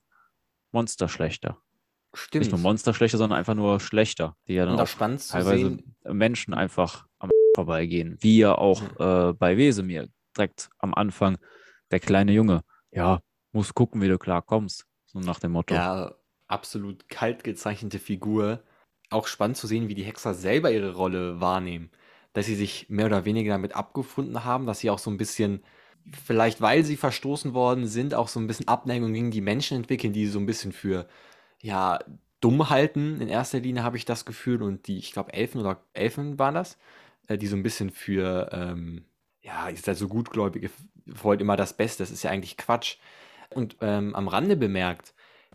Monsterschlechter. 0.72 1.58
Stimmt. 2.14 2.44
Nicht 2.44 2.50
nur 2.50 2.60
Monsterschlechter, 2.60 3.18
sondern 3.18 3.38
einfach 3.38 3.54
nur 3.54 3.80
schlechter, 3.80 4.36
die 4.48 4.54
ja 4.54 4.66
dann 4.66 4.78
auch 4.78 4.88
teilweise 4.88 5.78
Menschen 6.04 6.52
einfach 6.52 7.06
vorbeigehen. 7.54 8.16
Wie 8.20 8.38
ja 8.38 8.54
auch 8.54 8.82
äh, 8.98 9.32
bei 9.32 9.56
Wesemir 9.56 10.08
direkt 10.36 10.70
am 10.78 10.94
Anfang 10.94 11.38
der 11.90 12.00
kleine 12.00 12.32
Junge. 12.32 12.62
Ja, 12.90 13.20
muss 13.52 13.74
gucken, 13.74 14.00
wie 14.00 14.08
du 14.08 14.18
klarkommst. 14.18 14.86
So 15.06 15.20
nach 15.20 15.40
dem 15.40 15.52
Motto. 15.52 15.74
Ja, 15.74 16.14
absolut 16.46 17.08
kalt 17.08 17.44
gezeichnete 17.44 17.98
Figur. 17.98 18.62
Auch 19.10 19.26
spannend 19.26 19.56
zu 19.56 19.66
sehen, 19.66 19.88
wie 19.88 19.94
die 19.94 20.04
Hexer 20.04 20.34
selber 20.34 20.70
ihre 20.70 20.94
Rolle 20.94 21.40
wahrnehmen. 21.40 21.90
Dass 22.32 22.46
sie 22.46 22.54
sich 22.54 22.88
mehr 22.88 23.06
oder 23.06 23.24
weniger 23.26 23.52
damit 23.52 23.76
abgefunden 23.76 24.44
haben, 24.44 24.66
dass 24.66 24.80
sie 24.80 24.90
auch 24.90 24.98
so 24.98 25.10
ein 25.10 25.18
bisschen 25.18 25.62
vielleicht 26.10 26.60
weil 26.60 26.84
sie 26.84 26.96
verstoßen 26.96 27.54
worden 27.54 27.86
sind, 27.86 28.14
auch 28.14 28.28
so 28.28 28.40
ein 28.40 28.46
bisschen 28.46 28.68
Abneigung 28.68 29.12
gegen 29.12 29.30
die 29.30 29.40
Menschen 29.40 29.76
entwickeln, 29.76 30.12
die 30.12 30.26
so 30.26 30.38
ein 30.38 30.46
bisschen 30.46 30.72
für, 30.72 31.06
ja, 31.60 31.98
dumm 32.40 32.70
halten. 32.70 33.20
In 33.20 33.28
erster 33.28 33.60
Linie 33.60 33.82
habe 33.82 33.96
ich 33.96 34.04
das 34.04 34.24
Gefühl 34.24 34.62
und 34.62 34.86
die, 34.88 34.98
ich 34.98 35.12
glaube, 35.12 35.32
Elfen 35.32 35.60
oder 35.60 35.84
Elfen 35.92 36.38
waren 36.38 36.54
das, 36.54 36.78
äh, 37.28 37.38
die 37.38 37.46
so 37.46 37.56
ein 37.56 37.62
bisschen 37.62 37.90
für, 37.90 38.48
ähm, 38.52 39.04
ja, 39.40 39.68
ist 39.68 39.86
halt 39.86 39.98
so 39.98 40.08
gutgläubige, 40.08 40.70
wollt 41.06 41.40
immer 41.40 41.56
das 41.56 41.76
Beste, 41.76 42.02
das 42.02 42.10
ist 42.10 42.22
ja 42.22 42.30
eigentlich 42.30 42.56
Quatsch. 42.56 42.96
Und 43.50 43.76
ähm, 43.80 44.14
am 44.14 44.28
Rande 44.28 44.56
bemerkt, 44.56 45.14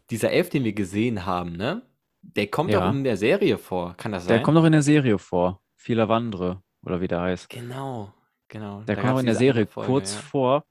dieser 0.09 0.31
Elf, 0.31 0.49
den 0.49 0.63
wir 0.63 0.73
gesehen 0.73 1.25
haben, 1.25 1.53
ne, 1.53 1.81
der 2.21 2.47
kommt 2.47 2.71
ja. 2.71 2.87
auch 2.87 2.93
in 2.93 3.03
der 3.03 3.17
Serie 3.17 3.57
vor, 3.57 3.95
kann 3.97 4.11
das 4.11 4.25
sein? 4.25 4.35
Der 4.35 4.43
kommt 4.43 4.57
auch 4.57 4.65
in 4.65 4.71
der 4.71 4.81
Serie 4.81 5.17
vor. 5.17 5.61
Vieler 5.75 6.09
Wandre, 6.09 6.61
oder 6.83 7.01
wie 7.01 7.07
der 7.07 7.21
heißt. 7.21 7.49
Genau. 7.49 8.13
Genau. 8.49 8.81
Der 8.83 8.95
kommt 8.95 9.13
auch 9.13 9.19
in 9.19 9.25
der 9.25 9.35
Serie 9.35 9.65
Folge, 9.65 9.87
kurz 9.87 10.15
ja. 10.15 10.21
vor. 10.21 10.65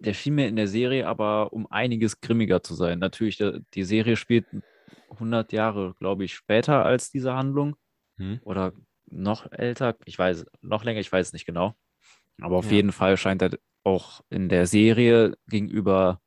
Der 0.00 0.14
schien 0.14 0.34
mir 0.34 0.48
in 0.48 0.56
der 0.56 0.66
Serie 0.66 1.06
aber 1.06 1.52
um 1.52 1.70
einiges 1.70 2.20
grimmiger 2.20 2.62
zu 2.62 2.74
sein. 2.74 2.98
Natürlich, 2.98 3.42
die 3.74 3.84
Serie 3.84 4.16
spielt 4.16 4.46
100 5.10 5.52
Jahre, 5.52 5.94
glaube 6.00 6.24
ich, 6.24 6.34
später 6.34 6.84
als 6.84 7.10
diese 7.10 7.34
Handlung. 7.34 7.76
Hm. 8.16 8.40
Oder 8.42 8.72
noch 9.12 9.50
älter. 9.52 9.96
Ich 10.04 10.18
weiß, 10.18 10.46
noch 10.60 10.84
länger, 10.84 11.00
ich 11.00 11.12
weiß 11.12 11.28
es 11.28 11.32
nicht 11.32 11.46
genau. 11.46 11.74
Aber 12.40 12.56
auf 12.56 12.66
ja. 12.66 12.72
jeden 12.72 12.92
Fall 12.92 13.16
scheint 13.16 13.42
er 13.42 13.50
auch 13.84 14.22
in 14.30 14.48
der 14.48 14.66
Serie 14.66 15.36
gegenüber 15.48 16.20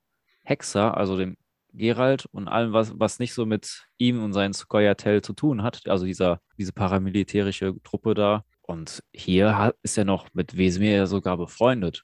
Hexer, 0.43 0.95
also 0.95 1.17
dem 1.17 1.37
Gerald 1.73 2.25
und 2.31 2.47
allem, 2.47 2.71
was, 2.71 2.97
was 2.97 3.19
nicht 3.19 3.33
so 3.33 3.45
mit 3.45 3.87
ihm 3.97 4.23
und 4.23 4.33
seinen 4.33 4.53
Skoyatel 4.53 5.21
zu 5.21 5.33
tun 5.33 5.63
hat, 5.63 5.87
also 5.87 6.05
dieser, 6.05 6.39
diese 6.57 6.71
paramilitärische 6.71 7.75
Truppe 7.83 8.13
da, 8.13 8.45
und 8.67 9.03
hier 9.13 9.75
ist 9.83 9.97
er 9.97 10.05
noch 10.05 10.33
mit 10.33 10.57
Wesemir 10.57 10.95
ja 10.95 11.05
sogar 11.05 11.37
befreundet. 11.37 12.03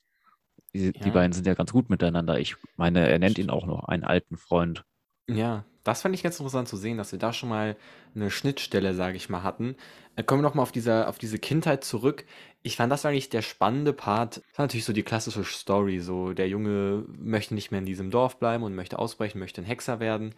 Die, 0.74 0.86
ja. 0.86 0.92
die, 0.92 1.10
beiden 1.10 1.34
sind 1.34 1.48
ja 1.48 1.56
ganz 1.56 1.72
gut 1.72 1.90
miteinander. 1.90 2.40
Ich 2.40 2.56
meine, 2.78 3.10
er 3.10 3.20
nennt 3.20 3.40
ihn 3.40 3.50
auch 3.50 3.66
noch 3.66 3.86
einen 3.86 4.04
alten 4.04 4.38
Freund. 4.38 4.86
Ja, 5.28 5.66
das 5.84 6.02
fand 6.02 6.16
ich 6.16 6.24
ganz 6.24 6.40
interessant 6.40 6.68
zu 6.68 6.78
sehen, 6.78 6.98
dass 6.98 7.12
wir 7.12 7.20
da 7.20 7.34
schon 7.34 7.50
mal 7.50 7.78
eine 8.16 8.32
Schnittstelle, 8.32 8.94
sage 8.94 9.18
ich 9.18 9.30
mal, 9.30 9.44
hatten. 9.44 9.76
Dann 10.16 10.26
kommen 10.26 10.42
wir 10.42 10.48
nochmal 10.50 10.64
auf, 10.64 11.08
auf 11.08 11.18
diese 11.18 11.40
Kindheit 11.40 11.84
zurück. 11.84 12.26
Ich 12.64 12.76
fand 12.76 12.92
das 12.92 13.06
eigentlich 13.06 13.30
der 13.30 13.42
spannende 13.42 13.94
Part. 13.94 14.38
Das 14.38 14.58
war 14.58 14.66
natürlich 14.66 14.86
so 14.86 14.94
die 14.94 15.04
klassische 15.04 15.44
Story. 15.44 16.00
So, 16.00 16.34
der 16.34 16.48
Junge 16.48 17.06
möchte 17.08 17.56
nicht 17.56 17.72
mehr 17.72 17.80
in 17.80 17.86
diesem 17.86 18.12
Dorf 18.12 18.38
bleiben 18.40 18.64
und 18.64 18.76
möchte 18.76 19.00
ausbrechen, 19.00 19.40
möchte 19.40 19.62
ein 19.62 19.66
Hexer 19.66 20.00
werden. 20.00 20.36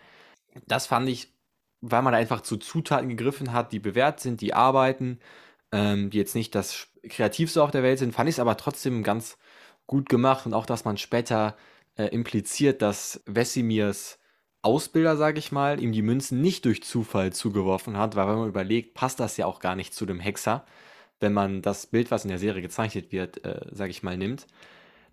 Das 0.67 0.87
fand 0.87 1.09
ich, 1.09 1.33
weil 1.81 2.01
man 2.01 2.13
einfach 2.13 2.41
zu 2.41 2.57
Zutaten 2.57 3.09
gegriffen 3.09 3.53
hat, 3.53 3.71
die 3.71 3.79
bewährt 3.79 4.19
sind, 4.19 4.41
die 4.41 4.53
arbeiten 4.53 5.19
ähm, 5.73 6.11
die 6.11 6.19
jetzt 6.19 6.35
nicht 6.35 6.55
das 6.55 6.87
kreativste 7.09 7.61
auf 7.63 7.71
der 7.71 7.83
Welt 7.83 7.99
sind, 7.99 8.13
fand 8.13 8.29
ich 8.29 8.35
es 8.35 8.39
aber 8.39 8.55
trotzdem 8.57 9.03
ganz 9.03 9.37
gut 9.87 10.07
gemacht 10.07 10.45
und 10.45 10.53
auch, 10.53 10.67
dass 10.67 10.85
man 10.85 10.97
später 10.97 11.57
äh, 11.97 12.05
impliziert, 12.05 12.81
dass 12.81 13.21
Vesimirs 13.25 14.19
Ausbilder, 14.63 15.17
sage 15.17 15.39
ich 15.39 15.51
mal, 15.51 15.79
ihm 15.81 15.91
die 15.91 16.01
Münzen 16.01 16.41
nicht 16.41 16.65
durch 16.65 16.83
Zufall 16.83 17.33
zugeworfen 17.33 17.97
hat, 17.97 18.15
weil 18.15 18.27
wenn 18.27 18.39
man 18.39 18.49
überlegt, 18.49 18.95
passt 18.95 19.19
das 19.19 19.37
ja 19.37 19.45
auch 19.45 19.59
gar 19.59 19.75
nicht 19.75 19.93
zu 19.93 20.05
dem 20.05 20.19
Hexer, 20.19 20.65
wenn 21.19 21.33
man 21.33 21.61
das 21.61 21.85
Bild, 21.85 22.09
was 22.11 22.23
in 22.23 22.29
der 22.29 22.39
Serie 22.39 22.61
gezeichnet 22.61 23.11
wird, 23.11 23.45
äh, 23.45 23.61
sage 23.71 23.91
ich 23.91 24.03
mal, 24.03 24.17
nimmt. 24.17 24.47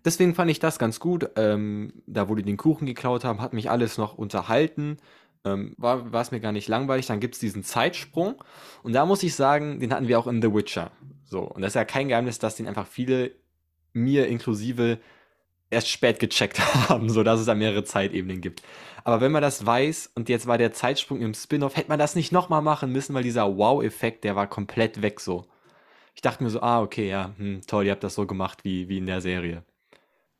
Deswegen 0.03 0.33
fand 0.33 0.49
ich 0.49 0.59
das 0.59 0.79
ganz 0.79 0.99
gut. 0.99 1.29
Ähm, 1.35 1.93
da, 2.07 2.27
wo 2.27 2.35
die 2.35 2.43
den 2.43 2.57
Kuchen 2.57 2.87
geklaut 2.87 3.23
haben, 3.23 3.39
hat 3.39 3.53
mich 3.53 3.69
alles 3.69 3.99
noch 3.99 4.17
unterhalten 4.17 4.97
ähm, 5.43 5.73
war 5.77 6.13
es 6.13 6.31
mir 6.31 6.39
gar 6.39 6.51
nicht 6.51 6.67
langweilig. 6.67 7.07
Dann 7.07 7.19
gibt 7.19 7.35
es 7.35 7.39
diesen 7.39 7.63
Zeitsprung. 7.63 8.43
Und 8.83 8.93
da 8.93 9.05
muss 9.05 9.23
ich 9.23 9.35
sagen, 9.35 9.79
den 9.79 9.93
hatten 9.93 10.07
wir 10.07 10.19
auch 10.19 10.27
in 10.27 10.41
The 10.41 10.53
Witcher. 10.53 10.91
So, 11.25 11.41
und 11.41 11.61
das 11.61 11.69
ist 11.69 11.75
ja 11.75 11.85
kein 11.85 12.09
Geheimnis, 12.09 12.39
dass 12.39 12.55
den 12.55 12.67
einfach 12.67 12.87
viele, 12.87 13.31
mir 13.93 14.27
inklusive, 14.27 14.99
erst 15.71 15.89
spät 15.89 16.19
gecheckt 16.19 16.59
haben, 16.89 17.09
sodass 17.09 17.39
es 17.39 17.47
da 17.47 17.55
mehrere 17.55 17.83
Zeitebenen 17.83 18.41
gibt. 18.41 18.61
Aber 19.03 19.21
wenn 19.21 19.31
man 19.31 19.41
das 19.41 19.65
weiß 19.65 20.11
und 20.15 20.29
jetzt 20.29 20.45
war 20.45 20.59
der 20.59 20.73
Zeitsprung 20.73 21.21
im 21.21 21.33
Spin-off, 21.33 21.75
hätte 21.75 21.89
man 21.89 21.97
das 21.99 22.15
nicht 22.15 22.31
nochmal 22.31 22.61
machen 22.61 22.91
müssen, 22.91 23.15
weil 23.15 23.23
dieser 23.23 23.57
Wow-Effekt, 23.57 24.23
der 24.23 24.35
war 24.35 24.47
komplett 24.47 25.01
weg 25.01 25.19
so. 25.19 25.47
Ich 26.13 26.21
dachte 26.21 26.43
mir 26.43 26.49
so, 26.49 26.61
ah, 26.61 26.81
okay, 26.81 27.09
ja, 27.09 27.33
hm, 27.37 27.61
toll, 27.65 27.85
ihr 27.85 27.91
habt 27.93 28.03
das 28.03 28.15
so 28.15 28.27
gemacht 28.27 28.63
wie, 28.63 28.89
wie 28.89 28.97
in 28.99 29.07
der 29.07 29.21
Serie. 29.21 29.63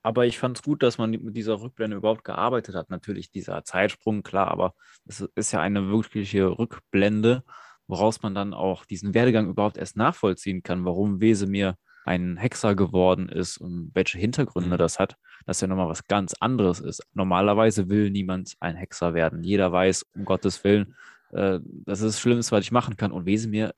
Aber 0.04 0.26
ich 0.26 0.40
fand 0.40 0.58
es 0.58 0.64
gut, 0.64 0.84
dass 0.84 0.98
man 0.98 1.12
mit 1.12 1.36
dieser 1.38 1.62
Rückblende 1.62 1.98
überhaupt 1.98 2.24
gearbeitet 2.24 2.76
hat. 2.76 2.90
Natürlich 2.90 3.32
dieser 3.32 3.64
Zeitsprung, 3.64 4.24
klar, 4.24 4.50
aber 4.50 4.74
es 5.06 5.22
ist 5.36 5.52
ja 5.52 5.62
eine 5.62 5.90
wirkliche 5.90 6.58
Rückblende, 6.58 7.44
woraus 7.88 8.22
man 8.22 8.34
dann 8.36 8.54
auch 8.54 8.86
diesen 8.86 9.14
Werdegang 9.14 9.50
überhaupt 9.50 9.78
erst 9.78 9.98
nachvollziehen 9.98 10.64
kann, 10.64 10.86
warum 10.86 11.22
Wesemir 11.22 11.78
ein 12.06 12.38
Hexer 12.38 12.76
geworden 12.76 13.30
ist 13.30 13.58
und 13.58 13.92
welche 13.94 14.18
Hintergründe 14.18 14.76
mhm. 14.76 14.80
das 14.80 15.00
hat, 15.00 15.18
dass 15.46 15.62
ja 15.62 15.68
nochmal 15.68 15.90
was 15.90 16.08
ganz 16.08 16.34
anderes 16.40 16.80
ist. 16.80 17.04
Normalerweise 17.14 17.90
will 17.90 18.10
niemand 18.10 18.56
ein 18.60 18.76
Hexer 18.76 19.14
werden. 19.14 19.44
Jeder 19.44 19.72
weiß, 19.72 20.06
um 20.16 20.26
Gottes 20.26 20.64
Willen, 20.64 20.96
äh, 21.32 21.60
das 21.86 22.02
ist 22.02 22.16
das 22.16 22.20
Schlimmste, 22.20 22.56
was 22.56 22.64
ich 22.64 22.72
machen 22.72 22.98
kann. 22.98 23.12
Und 23.12 23.26
Wesemir 23.26 23.74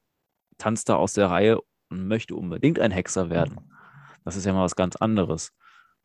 tanzt 0.57 0.89
da 0.89 0.95
aus 0.95 1.13
der 1.13 1.29
Reihe 1.29 1.59
und 1.89 2.07
möchte 2.07 2.35
unbedingt 2.35 2.79
ein 2.79 2.91
Hexer 2.91 3.29
werden. 3.29 3.59
Das 4.23 4.35
ist 4.35 4.45
ja 4.45 4.53
mal 4.53 4.63
was 4.63 4.75
ganz 4.75 4.95
anderes. 4.95 5.51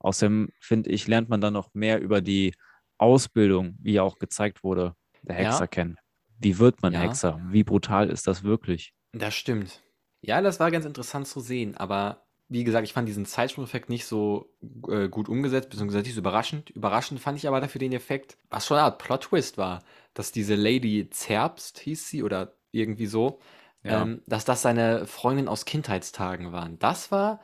Außerdem, 0.01 0.51
finde 0.61 0.91
ich, 0.91 1.07
lernt 1.09 1.29
man 1.29 1.41
dann 1.41 1.53
noch 1.53 1.75
mehr 1.75 2.01
über 2.01 2.21
die 2.21 2.55
Ausbildung, 2.99 3.77
wie 3.81 3.93
ja 3.95 4.03
auch 4.03 4.19
gezeigt 4.19 4.65
wurde, 4.65 4.95
der 5.23 5.37
Hexer 5.37 5.61
ja. 5.61 5.67
kennen. 5.67 5.97
Wie 6.39 6.59
wird 6.59 6.83
man 6.83 6.93
ja. 6.93 7.01
Hexer? 7.01 7.41
Wie 7.49 7.65
brutal 7.65 8.11
ist 8.11 8.27
das 8.27 8.43
wirklich? 8.43 8.93
Das 9.13 9.35
stimmt. 9.35 9.83
Ja, 10.21 10.41
das 10.43 10.61
war 10.61 10.71
ganz 10.71 10.85
interessant 10.85 11.27
zu 11.27 11.41
sehen, 11.41 11.77
aber 11.77 12.25
wie 12.49 12.65
gesagt, 12.65 12.87
ich 12.87 12.95
fand 12.95 13.07
diesen 13.07 13.27
Zeitsprung-Effekt 13.27 13.91
nicht 13.91 14.07
so 14.07 14.51
äh, 14.89 15.09
gut 15.09 15.29
umgesetzt, 15.29 15.69
beziehungsweise 15.69 16.05
nicht 16.05 16.15
so 16.15 16.21
überraschend. 16.21 16.71
Überraschend 16.71 17.21
fand 17.21 17.39
ich 17.39 17.47
aber 17.47 17.61
dafür 17.61 17.79
den 17.79 17.93
Effekt, 17.93 18.39
was 18.49 18.67
schon 18.67 18.79
eine 18.79 18.85
Art 18.85 18.99
Plot-Twist 18.99 19.59
war, 19.59 19.83
dass 20.15 20.33
diese 20.33 20.55
Lady 20.55 21.09
Zerbst, 21.11 21.79
hieß 21.79 22.09
sie, 22.09 22.23
oder 22.23 22.55
irgendwie 22.73 23.07
so, 23.07 23.41
ja. 23.85 24.03
ähm, 24.03 24.23
dass 24.27 24.47
das 24.47 24.63
seine 24.63 25.07
Freundin 25.07 25.47
aus 25.47 25.67
Kindheitstagen 25.67 26.53
waren. 26.53 26.79
Das 26.79 27.13
war 27.13 27.41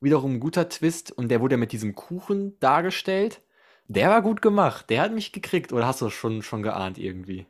wiederum 0.00 0.34
ein 0.34 0.40
guter 0.40 0.68
Twist 0.68 1.12
und 1.12 1.28
der 1.28 1.40
wurde 1.40 1.56
mit 1.56 1.72
diesem 1.72 1.94
Kuchen 1.94 2.58
dargestellt. 2.58 3.42
Der 3.86 4.08
war 4.08 4.22
gut 4.22 4.42
gemacht, 4.42 4.90
der 4.90 5.02
hat 5.02 5.12
mich 5.12 5.32
gekriegt, 5.32 5.72
oder 5.72 5.86
hast 5.86 6.00
du 6.00 6.06
das 6.06 6.14
schon, 6.14 6.42
schon 6.42 6.62
geahnt 6.62 6.98
irgendwie? 6.98 7.46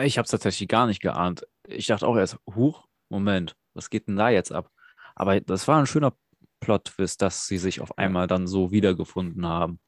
Ich 0.00 0.18
habe 0.18 0.24
es 0.24 0.30
tatsächlich 0.30 0.68
gar 0.68 0.86
nicht 0.86 1.00
geahnt. 1.00 1.46
Ich 1.68 1.86
dachte 1.86 2.06
auch 2.06 2.16
erst, 2.16 2.38
huch, 2.54 2.86
Moment, 3.08 3.56
was 3.74 3.90
geht 3.90 4.08
denn 4.08 4.16
da 4.16 4.28
jetzt 4.28 4.52
ab? 4.52 4.70
Aber 5.14 5.40
das 5.40 5.68
war 5.68 5.78
ein 5.78 5.86
schöner 5.86 6.14
Plot-Twist, 6.60 7.20
dass 7.22 7.46
sie 7.46 7.58
sich 7.58 7.80
auf 7.80 7.98
einmal 7.98 8.26
dann 8.26 8.46
so 8.46 8.70
wiedergefunden 8.70 9.46
haben. 9.46 9.80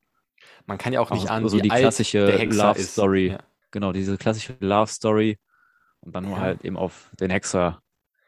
Man 0.66 0.78
kann 0.78 0.92
ja 0.92 1.00
auch 1.00 1.10
nicht 1.10 1.22
also, 1.22 1.32
ahnen, 1.32 1.48
so 1.48 1.60
die 1.60 1.68
klassische 1.68 2.44
Love-Story. 2.44 3.28
Ja. 3.28 3.38
Genau, 3.70 3.92
diese 3.92 4.18
klassische 4.18 4.56
Love-Story 4.60 5.38
und 6.00 6.14
dann 6.14 6.24
nur 6.24 6.36
ja. 6.36 6.40
halt 6.40 6.64
eben 6.64 6.76
auf 6.76 7.10
den 7.18 7.30
Hexer 7.30 7.80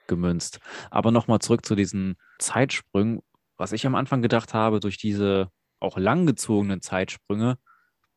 gemünzt. 0.06 0.60
Aber 0.90 1.10
nochmal 1.10 1.40
zurück 1.40 1.66
zu 1.66 1.74
diesen 1.74 2.16
Zeitsprüngen. 2.38 3.22
Was 3.56 3.72
ich 3.72 3.86
am 3.86 3.94
Anfang 3.94 4.22
gedacht 4.22 4.54
habe, 4.54 4.80
durch 4.80 4.98
diese 4.98 5.50
auch 5.80 5.98
langgezogenen 5.98 6.80
Zeitsprünge, 6.80 7.58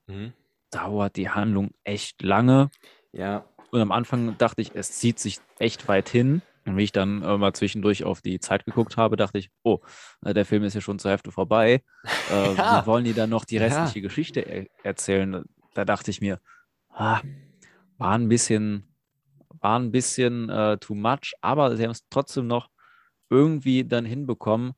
mhm. 0.08 0.34
dauert 0.72 1.16
die 1.16 1.30
Handlung 1.30 1.72
echt 1.84 2.22
lange. 2.22 2.70
Ja. 3.12 3.46
Und 3.72 3.82
am 3.82 3.92
Anfang 3.92 4.38
dachte 4.38 4.62
ich, 4.62 4.72
es 4.74 4.94
zieht 4.94 5.20
sich 5.20 5.40
echt 5.60 5.88
weit 5.88 6.10
hin. 6.10 6.42
Und 6.66 6.78
wie 6.78 6.84
ich 6.84 6.92
dann 6.92 7.24
äh, 7.24 7.38
mal 7.38 7.54
zwischendurch 7.54 8.04
auf 8.04 8.22
die 8.22 8.40
Zeit 8.40 8.66
geguckt 8.66 8.98
habe, 8.98 9.16
dachte 9.16 9.38
ich, 9.38 9.50
oh, 9.64 9.80
äh, 10.24 10.34
der 10.34 10.46
Film 10.46 10.64
ist 10.64 10.74
ja 10.74 10.82
schon 10.82 11.00
zur 11.00 11.12
Hälfte 11.12 11.32
vorbei. 11.32 11.84
Äh, 12.32 12.54
ja. 12.54 12.84
Wie 12.84 12.86
wollen 12.86 13.06
die 13.06 13.14
dann 13.14 13.32
noch 13.32 13.44
die 13.44 13.58
restliche 13.58 14.00
ja. 14.00 14.04
Geschichte 14.04 14.42
er 14.42 14.68
erzählen? 14.84 15.46
Da 15.74 15.84
dachte 15.84 16.12
ich 16.12 16.22
mir, 16.22 16.40
ah, 16.90 17.22
war 17.98 18.12
ein 18.12 18.30
bisschen, 18.30 18.96
war 19.62 19.80
ein 19.80 19.92
bisschen 19.92 20.48
äh, 20.48 20.78
too 20.78 20.94
much, 20.94 21.34
aber 21.42 21.76
sie 21.76 21.84
haben 21.84 21.92
es 21.92 22.08
trotzdem 22.12 22.46
noch 22.46 22.70
irgendwie 23.32 23.84
dann 23.84 24.06
hinbekommen, 24.06 24.74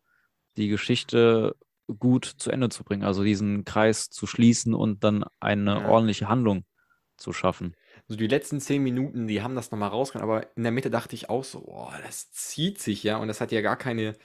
die 0.56 0.70
Geschichte 0.70 1.58
gut 2.00 2.24
zu 2.24 2.52
Ende 2.52 2.70
zu 2.70 2.86
bringen, 2.86 3.04
also 3.04 3.22
diesen 3.22 3.66
Kreis 3.66 4.10
zu 4.10 4.28
schließen 4.28 4.74
und 4.74 5.04
dann 5.04 5.26
eine 5.42 5.82
ja. 5.82 5.90
ordentliche 5.90 6.30
Handlung 6.30 6.64
zu 7.18 7.34
schaffen 7.34 7.76
so 8.12 8.18
die 8.18 8.28
letzten 8.28 8.60
zehn 8.60 8.84
Minuten, 8.84 9.26
die 9.28 9.42
haben 9.42 9.56
das 9.56 9.72
nochmal 9.72 9.88
rausgekommen, 9.88 10.30
aber 10.30 10.46
in 10.58 10.64
der 10.64 10.74
Mitte 10.74 10.90
dachte 10.90 11.16
ich 11.16 11.30
auch 11.30 11.46
so, 11.46 11.62
boah, 11.62 11.94
das 12.06 12.30
zieht 12.34 12.78
sich 12.78 13.04
ja 13.04 13.16
und 13.16 13.30
das 13.30 13.40
hat 13.40 13.54
ja 13.54 13.62
gar 13.62 13.78
keine 13.78 14.16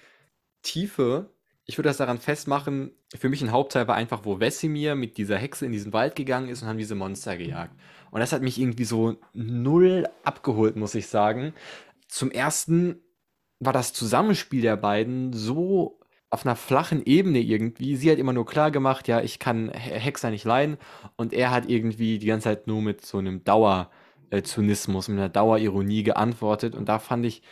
Tiefe. 0.63 1.31
Ich 1.67 1.79
würde 1.79 1.89
das 1.91 1.99
daran 1.99 2.19
festmachen, 2.19 2.91
für 3.15 3.29
mich 3.29 3.43
ein 3.43 3.53
Hauptteil 3.53 3.87
war 3.87 3.95
einfach, 3.95 4.25
wo 4.25 4.41
Vesemir 4.41 4.97
mit 4.97 5.19
dieser 5.19 5.39
Hexe 5.39 5.67
in 5.67 5.73
diesen 5.73 5.93
Wald 5.93 6.17
gegangen 6.17 6.49
ist 6.49 6.63
und 6.63 6.69
haben 6.69 6.79
diese 6.79 6.97
Monster 6.97 7.37
gejagt. 7.37 7.77
Und 8.11 8.19
das 8.19 8.33
hat 8.33 8.43
mich 8.43 8.59
irgendwie 8.59 8.85
so 8.85 9.19
null 9.35 10.09
abgeholt, 10.25 10.75
muss 10.75 10.97
ich 10.97 11.07
sagen. 11.07 11.55
Zum 12.09 12.33
ersten 12.33 12.99
war 13.61 13.73
das 13.73 13.93
Zusammenspiel 13.93 14.63
der 14.63 14.77
beiden 14.77 15.33
so 15.33 16.01
auf 16.31 16.45
einer 16.45 16.57
flachen 16.57 17.05
Ebene 17.05 17.39
irgendwie. 17.39 17.97
Sie 17.97 18.11
hat 18.11 18.19
immer 18.19 18.33
nur 18.33 18.47
klar 18.47 18.71
gemacht, 18.71 19.09
ja, 19.09 19.21
ich 19.21 19.39
kann 19.39 19.71
Hexer 19.71 20.31
nicht 20.31 20.45
leiden. 20.45 20.77
Und 21.17 21.33
er 21.33 21.51
hat 21.51 21.69
irgendwie 21.69 22.19
die 22.19 22.27
ganze 22.27 22.45
Zeit 22.45 22.67
nur 22.67 22.83
mit 22.83 23.05
so 23.05 23.19
einem 23.19 23.45
Dauerzynismus, 23.45 25.09
mit 25.09 25.19
einer 25.19 25.29
Dauerironie 25.29 26.03
geantwortet. 26.03 26.75
Und 26.75 26.89
da 26.89 26.99
fand 26.99 27.25
ich, 27.27 27.43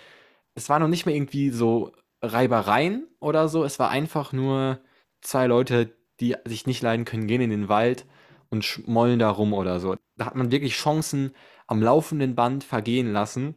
es 0.55 0.69
war 0.69 0.79
noch 0.79 0.89
nicht 0.89 1.07
mehr 1.07 1.15
irgendwie 1.15 1.51
so 1.51 1.93
Reibereien 2.23 3.07
oder 3.21 3.49
so. 3.49 3.65
Es 3.65 3.79
war 3.79 3.91
einfach 3.91 4.33
nur 4.33 4.81
zwei 5.21 5.47
Leute, 5.47 5.97
die 6.21 6.37
sich 6.45 6.67
nicht 6.67 6.83
leiden 6.83 7.05
können, 7.05 7.27
gehen 7.27 7.41
in 7.41 7.51
den 7.51 7.69
Wald 7.69 8.07
und 8.51 8.65
schmollen 8.65 9.19
da 9.19 9.31
rum 9.31 9.53
oder 9.53 9.81
so. 9.81 9.97
Da 10.17 10.27
hat 10.27 10.35
man 10.35 10.51
wirklich 10.51 10.75
Chancen 10.75 11.33
am 11.67 11.83
laufenden 11.83 12.35
Band 12.35 12.65
vergehen 12.65 13.13
lassen. 13.13 13.55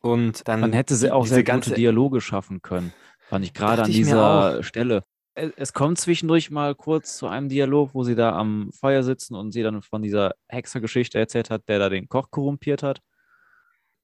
Und 0.00 0.46
dann. 0.46 0.60
Man 0.60 0.72
hätte 0.72 0.94
sie 0.94 1.10
auch 1.10 1.26
sehr 1.26 1.42
gute 1.42 1.74
Dialoge 1.74 2.20
schaffen 2.20 2.62
können. 2.62 2.92
Fand 3.28 3.44
ich 3.44 3.52
gerade 3.52 3.82
an 3.82 3.90
dieser 3.90 4.62
Stelle. 4.62 5.04
Es 5.34 5.72
kommt 5.72 5.98
zwischendurch 5.98 6.50
mal 6.50 6.74
kurz 6.74 7.16
zu 7.16 7.28
einem 7.28 7.48
Dialog, 7.48 7.94
wo 7.94 8.02
sie 8.02 8.16
da 8.16 8.32
am 8.36 8.70
Feuer 8.72 9.02
sitzen 9.02 9.34
und 9.36 9.52
sie 9.52 9.62
dann 9.62 9.82
von 9.82 10.02
dieser 10.02 10.34
Hexergeschichte 10.48 11.18
erzählt 11.18 11.50
hat, 11.50 11.68
der 11.68 11.78
da 11.78 11.88
den 11.88 12.08
Koch 12.08 12.30
korrumpiert 12.30 12.82
hat. 12.82 13.00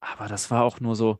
Aber 0.00 0.28
das 0.28 0.50
war 0.50 0.62
auch 0.62 0.78
nur 0.78 0.94
so, 0.94 1.18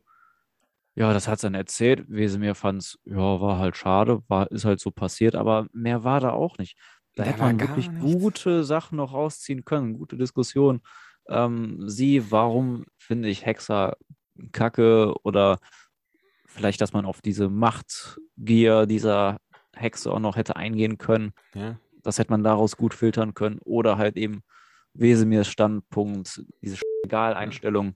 ja, 0.93 1.11
das 1.11 1.27
hat 1.27 1.39
sie 1.39 1.47
dann 1.47 1.55
erzählt. 1.55 2.05
Wesemir 2.07 2.55
fand 2.55 2.81
es, 2.81 2.99
ja, 3.03 3.41
war 3.41 3.59
halt 3.59 3.75
schade, 3.75 4.21
war, 4.27 4.49
ist 4.51 4.63
halt 4.63 4.79
so 4.79 4.91
passiert, 4.91 5.35
aber 5.35 5.67
mehr 5.73 6.03
war 6.03 6.21
da 6.21 6.31
auch 6.31 6.57
nicht. 6.57 6.77
Da 7.15 7.23
hätte 7.23 7.39
man 7.39 7.59
wirklich 7.59 7.89
nichts. 7.89 8.21
gute 8.21 8.63
Sachen 8.63 8.97
noch 8.97 9.13
rausziehen 9.13 9.65
können, 9.65 9.97
gute 9.97 10.17
Diskussionen. 10.17 10.81
Ähm, 11.27 11.89
sie, 11.89 12.31
warum 12.31 12.85
finde 12.97 13.29
ich 13.29 13.45
Hexer 13.45 13.97
kacke 14.51 15.13
oder 15.23 15.59
vielleicht, 16.55 16.81
dass 16.81 16.93
man 16.93 17.05
auf 17.05 17.21
diese 17.21 17.49
Machtgier 17.49 18.85
dieser 18.85 19.37
Hexe 19.75 20.11
auch 20.11 20.19
noch 20.19 20.37
hätte 20.37 20.55
eingehen 20.55 20.97
können. 20.97 21.33
Ja. 21.53 21.77
Das 22.01 22.17
hätte 22.17 22.31
man 22.31 22.43
daraus 22.43 22.77
gut 22.77 22.93
filtern 22.93 23.33
können. 23.33 23.59
Oder 23.59 23.97
halt 23.97 24.15
eben 24.15 24.41
Wesemirs 24.93 25.47
Standpunkt, 25.47 26.43
diese 26.61 26.77
Egal-Einstellung. 27.03 27.95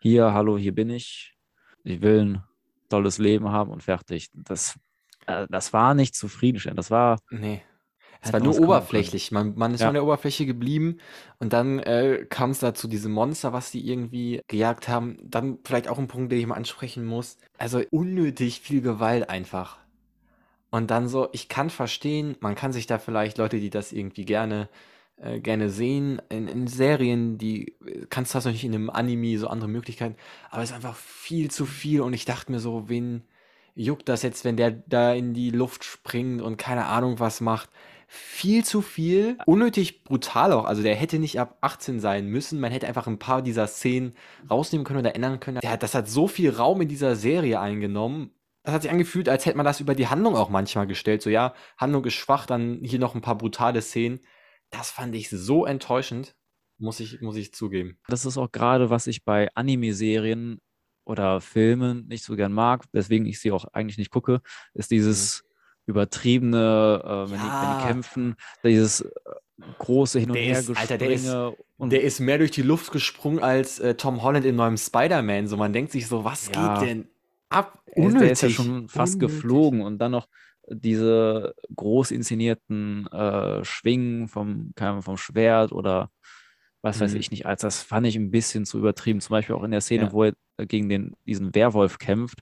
Hier, 0.00 0.32
hallo, 0.32 0.56
hier 0.56 0.74
bin 0.74 0.90
ich. 0.90 1.36
Ich 1.84 2.00
will 2.00 2.20
ein 2.20 2.42
tolles 2.88 3.18
Leben 3.18 3.50
haben 3.50 3.70
und 3.70 3.82
fertig. 3.82 4.30
Das, 4.32 4.78
äh, 5.26 5.46
das 5.50 5.72
war 5.72 5.94
nicht 5.94 6.14
zufriedenstellend. 6.14 6.78
Das 6.78 6.90
war. 6.90 7.18
Nee. 7.30 7.62
Es 8.20 8.32
war 8.32 8.40
nur 8.40 8.58
oberflächlich. 8.58 9.30
Man, 9.30 9.54
man 9.56 9.74
ist 9.74 9.80
ja. 9.80 9.88
an 9.88 9.94
der 9.94 10.04
Oberfläche 10.04 10.44
geblieben 10.44 10.98
und 11.38 11.52
dann 11.52 11.78
äh, 11.78 12.26
kam 12.28 12.50
es 12.50 12.58
da 12.58 12.74
zu 12.74 12.88
diesem 12.88 13.12
Monster, 13.12 13.52
was 13.52 13.70
die 13.70 13.88
irgendwie 13.88 14.42
gejagt 14.48 14.88
haben. 14.88 15.18
Dann 15.22 15.58
vielleicht 15.64 15.88
auch 15.88 15.98
ein 15.98 16.08
Punkt, 16.08 16.32
den 16.32 16.40
ich 16.40 16.46
mal 16.46 16.56
ansprechen 16.56 17.04
muss. 17.04 17.38
Also 17.58 17.82
unnötig 17.90 18.60
viel 18.60 18.80
Gewalt 18.80 19.30
einfach. 19.30 19.78
Und 20.70 20.90
dann 20.90 21.08
so, 21.08 21.28
ich 21.32 21.48
kann 21.48 21.70
verstehen, 21.70 22.36
man 22.40 22.54
kann 22.54 22.72
sich 22.72 22.86
da 22.86 22.98
vielleicht 22.98 23.38
Leute, 23.38 23.60
die 23.60 23.70
das 23.70 23.92
irgendwie 23.92 24.24
gerne 24.24 24.68
äh, 25.20 25.40
gerne 25.40 25.70
sehen, 25.70 26.22
in, 26.28 26.46
in 26.46 26.66
Serien, 26.68 27.38
die 27.38 27.74
kannst 28.08 28.32
du 28.32 28.36
das 28.36 28.44
natürlich 28.44 28.64
in 28.64 28.74
einem 28.74 28.90
Anime, 28.90 29.38
so 29.38 29.48
andere 29.48 29.68
Möglichkeiten, 29.68 30.16
aber 30.50 30.62
es 30.62 30.70
ist 30.70 30.76
einfach 30.76 30.94
viel 30.94 31.50
zu 31.50 31.66
viel 31.66 32.02
und 32.02 32.12
ich 32.12 32.24
dachte 32.24 32.52
mir 32.52 32.60
so, 32.60 32.88
wen 32.88 33.24
juckt 33.74 34.08
das 34.08 34.22
jetzt, 34.22 34.44
wenn 34.44 34.56
der 34.56 34.70
da 34.70 35.12
in 35.14 35.34
die 35.34 35.50
Luft 35.50 35.84
springt 35.84 36.40
und 36.40 36.56
keine 36.56 36.86
Ahnung 36.86 37.18
was 37.18 37.40
macht 37.40 37.70
viel 38.10 38.64
zu 38.64 38.80
viel, 38.80 39.36
unnötig 39.44 40.02
brutal 40.02 40.52
auch. 40.52 40.64
Also 40.64 40.82
der 40.82 40.96
hätte 40.96 41.18
nicht 41.18 41.38
ab 41.38 41.58
18 41.60 42.00
sein 42.00 42.26
müssen. 42.26 42.58
Man 42.58 42.72
hätte 42.72 42.88
einfach 42.88 43.06
ein 43.06 43.18
paar 43.18 43.42
dieser 43.42 43.66
Szenen 43.66 44.14
rausnehmen 44.50 44.86
können 44.86 45.00
oder 45.00 45.14
ändern 45.14 45.40
können. 45.40 45.60
Der, 45.60 45.76
das 45.76 45.94
hat 45.94 46.08
so 46.08 46.26
viel 46.26 46.50
Raum 46.50 46.80
in 46.80 46.88
dieser 46.88 47.16
Serie 47.16 47.60
eingenommen. 47.60 48.30
Das 48.62 48.74
hat 48.74 48.82
sich 48.82 48.90
angefühlt, 48.90 49.28
als 49.28 49.44
hätte 49.44 49.58
man 49.58 49.66
das 49.66 49.80
über 49.80 49.94
die 49.94 50.08
Handlung 50.08 50.36
auch 50.36 50.48
manchmal 50.48 50.86
gestellt. 50.86 51.20
So, 51.20 51.28
ja, 51.28 51.52
Handlung 51.76 52.02
ist 52.06 52.14
schwach, 52.14 52.46
dann 52.46 52.80
hier 52.82 52.98
noch 52.98 53.14
ein 53.14 53.20
paar 53.20 53.36
brutale 53.36 53.82
Szenen. 53.82 54.20
Das 54.70 54.90
fand 54.90 55.14
ich 55.14 55.28
so 55.28 55.66
enttäuschend, 55.66 56.34
muss 56.78 57.00
ich, 57.00 57.20
muss 57.20 57.36
ich 57.36 57.52
zugeben. 57.52 57.98
Das 58.08 58.24
ist 58.24 58.38
auch 58.38 58.50
gerade, 58.50 58.88
was 58.88 59.06
ich 59.06 59.24
bei 59.24 59.48
Anime-Serien 59.54 60.60
oder 61.04 61.42
Filmen 61.42 62.06
nicht 62.08 62.24
so 62.24 62.36
gern 62.36 62.52
mag, 62.52 62.84
weswegen 62.92 63.26
ich 63.26 63.38
sie 63.38 63.52
auch 63.52 63.66
eigentlich 63.72 63.98
nicht 63.98 64.10
gucke, 64.10 64.40
ist 64.72 64.90
dieses 64.90 65.42
mhm 65.42 65.47
übertriebene, 65.88 67.02
äh, 67.02 67.30
wenn, 67.30 67.38
ja. 67.38 67.44
die, 67.44 67.66
wenn, 67.66 67.78
die, 67.78 67.86
kämpfen, 67.86 68.36
dieses 68.62 69.00
äh, 69.00 69.08
große 69.78 70.20
Hin- 70.20 70.30
und 70.30 70.36
Hergespringe. 70.36 70.78
Alter, 70.78 70.98
der 70.98 71.10
ist, 71.10 71.34
der 71.78 72.02
ist 72.02 72.20
mehr 72.20 72.38
durch 72.38 72.50
die 72.50 72.62
Luft 72.62 72.92
gesprungen 72.92 73.40
als 73.40 73.80
äh, 73.80 73.94
Tom 73.94 74.22
Holland 74.22 74.44
im 74.44 74.56
neuen 74.56 74.76
Spider-Man. 74.76 75.46
So, 75.48 75.56
man 75.56 75.72
denkt 75.72 75.92
sich 75.92 76.06
so, 76.06 76.24
was 76.24 76.50
ja. 76.54 76.78
geht 76.78 76.88
denn 76.88 77.08
ab 77.48 77.82
unnötig. 77.94 78.20
Der 78.20 78.32
ist 78.32 78.42
ja 78.42 78.50
schon 78.50 78.88
fast 78.88 79.14
unnötig. 79.14 79.36
geflogen 79.36 79.80
und 79.80 79.98
dann 79.98 80.12
noch 80.12 80.28
diese 80.70 81.54
groß 81.74 82.10
inszenierten 82.10 83.06
äh, 83.06 83.64
Schwingen 83.64 84.28
vom, 84.28 84.74
vom 84.76 85.16
Schwert 85.16 85.72
oder 85.72 86.10
was 86.82 87.00
weiß 87.00 87.14
mhm. 87.14 87.20
ich 87.20 87.30
nicht, 87.30 87.46
als 87.46 87.62
das 87.62 87.82
fand 87.82 88.06
ich 88.06 88.16
ein 88.16 88.30
bisschen 88.30 88.66
zu 88.66 88.78
übertrieben. 88.78 89.20
Zum 89.20 89.32
Beispiel 89.32 89.56
auch 89.56 89.64
in 89.64 89.70
der 89.70 89.80
Szene, 89.80 90.04
ja. 90.04 90.12
wo 90.12 90.24
er 90.24 90.34
gegen 90.66 90.88
den, 90.88 91.14
diesen 91.26 91.54
Werwolf 91.54 91.98
kämpft 91.98 92.40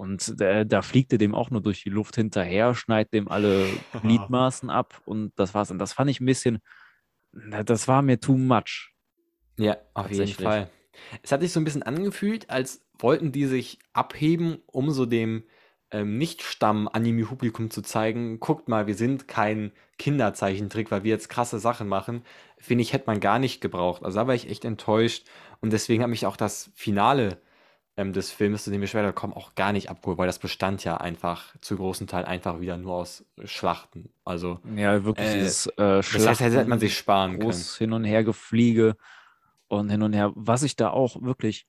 und 0.00 0.40
der, 0.40 0.64
da 0.64 0.80
fliegt 0.80 1.12
er 1.12 1.18
dem 1.18 1.34
auch 1.34 1.50
nur 1.50 1.60
durch 1.60 1.82
die 1.82 1.90
Luft 1.90 2.14
hinterher, 2.14 2.74
schneidet 2.74 3.12
dem 3.12 3.28
alle 3.28 3.66
Gliedmaßen 4.00 4.70
ab 4.70 5.02
und 5.04 5.30
das 5.36 5.52
war's. 5.52 5.70
Und 5.70 5.78
das 5.78 5.92
fand 5.92 6.08
ich 6.08 6.20
ein 6.20 6.24
bisschen, 6.24 6.60
das 7.32 7.86
war 7.86 8.00
mir 8.00 8.18
too 8.18 8.38
much. 8.38 8.94
Ja, 9.58 9.76
auf 9.92 10.10
jeden 10.10 10.32
Fall. 10.32 10.70
Es 11.20 11.32
hat 11.32 11.42
sich 11.42 11.52
so 11.52 11.60
ein 11.60 11.64
bisschen 11.64 11.82
angefühlt, 11.82 12.48
als 12.48 12.82
wollten 12.98 13.30
die 13.30 13.44
sich 13.44 13.78
abheben, 13.92 14.62
um 14.64 14.90
so 14.90 15.04
dem 15.04 15.44
ähm, 15.90 16.16
Nicht-Stamm-Anime-Publikum 16.16 17.70
zu 17.70 17.82
zeigen, 17.82 18.40
guckt 18.40 18.68
mal, 18.68 18.86
wir 18.86 18.94
sind 18.94 19.28
kein 19.28 19.70
Kinderzeichentrick, 19.98 20.90
weil 20.90 21.04
wir 21.04 21.10
jetzt 21.10 21.28
krasse 21.28 21.58
Sachen 21.58 21.88
machen. 21.88 22.22
Finde 22.56 22.80
ich, 22.80 22.94
hätte 22.94 23.06
man 23.06 23.20
gar 23.20 23.38
nicht 23.38 23.60
gebraucht. 23.60 24.02
Also 24.02 24.18
da 24.18 24.26
war 24.26 24.34
ich 24.34 24.48
echt 24.48 24.64
enttäuscht. 24.64 25.26
Und 25.60 25.74
deswegen 25.74 26.02
hat 26.02 26.08
mich 26.08 26.24
auch 26.24 26.38
das 26.38 26.70
Finale 26.74 27.42
ähm, 28.00 28.12
des 28.12 28.30
Films, 28.30 28.64
zu 28.64 28.70
dem 28.70 28.80
wir 28.80 28.88
später 28.88 29.12
kommen, 29.12 29.34
auch 29.34 29.54
gar 29.54 29.72
nicht 29.72 29.90
abgeholt, 29.90 30.18
weil 30.18 30.26
das 30.26 30.38
bestand 30.38 30.82
ja 30.84 30.96
einfach 30.96 31.54
zu 31.60 31.76
großen 31.76 32.06
Teil 32.06 32.24
einfach 32.24 32.60
wieder 32.60 32.76
nur 32.76 32.94
aus 32.94 33.24
Schlachten. 33.44 34.10
Also 34.24 34.58
ja, 34.74 35.04
wirklich 35.04 35.28
äh, 35.28 35.34
dieses 35.34 35.66
äh, 35.66 36.02
Schlachten. 36.02 36.26
Das 36.26 36.40
heißt, 36.40 36.56
hätte 36.56 36.68
man 36.68 36.80
sich 36.80 36.96
sparen 36.96 37.38
groß 37.38 37.76
können. 37.78 37.90
hin 37.90 37.92
und 37.92 38.04
her 38.04 38.24
gefliege 38.24 38.96
und 39.68 39.90
hin 39.90 40.02
und 40.02 40.14
her. 40.14 40.32
Was 40.34 40.62
ich 40.62 40.76
da 40.76 40.90
auch 40.90 41.20
wirklich 41.22 41.66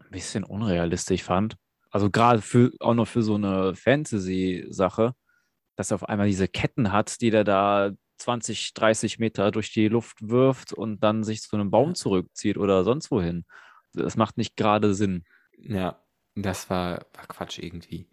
ein 0.00 0.10
bisschen 0.10 0.44
unrealistisch 0.44 1.22
fand, 1.22 1.56
also 1.90 2.10
gerade 2.10 2.42
für 2.42 2.72
auch 2.80 2.94
noch 2.94 3.08
für 3.08 3.22
so 3.22 3.36
eine 3.36 3.74
Fantasy-Sache, 3.74 5.14
dass 5.76 5.90
er 5.90 5.94
auf 5.94 6.08
einmal 6.08 6.26
diese 6.26 6.48
Ketten 6.48 6.92
hat, 6.92 7.20
die 7.22 7.30
der 7.30 7.44
da 7.44 7.92
20, 8.18 8.74
30 8.74 9.18
Meter 9.18 9.50
durch 9.50 9.72
die 9.72 9.88
Luft 9.88 10.28
wirft 10.28 10.72
und 10.72 11.02
dann 11.02 11.24
sich 11.24 11.40
zu 11.42 11.56
einem 11.56 11.70
Baum 11.70 11.94
zurückzieht 11.94 12.58
oder 12.58 12.84
sonst 12.84 13.10
wohin. 13.10 13.44
Das 13.92 14.16
macht 14.16 14.36
nicht 14.36 14.56
gerade 14.56 14.94
Sinn. 14.94 15.24
Ja, 15.58 16.00
das 16.34 16.70
war, 16.70 17.06
war 17.14 17.26
Quatsch 17.28 17.58
irgendwie. 17.58 18.06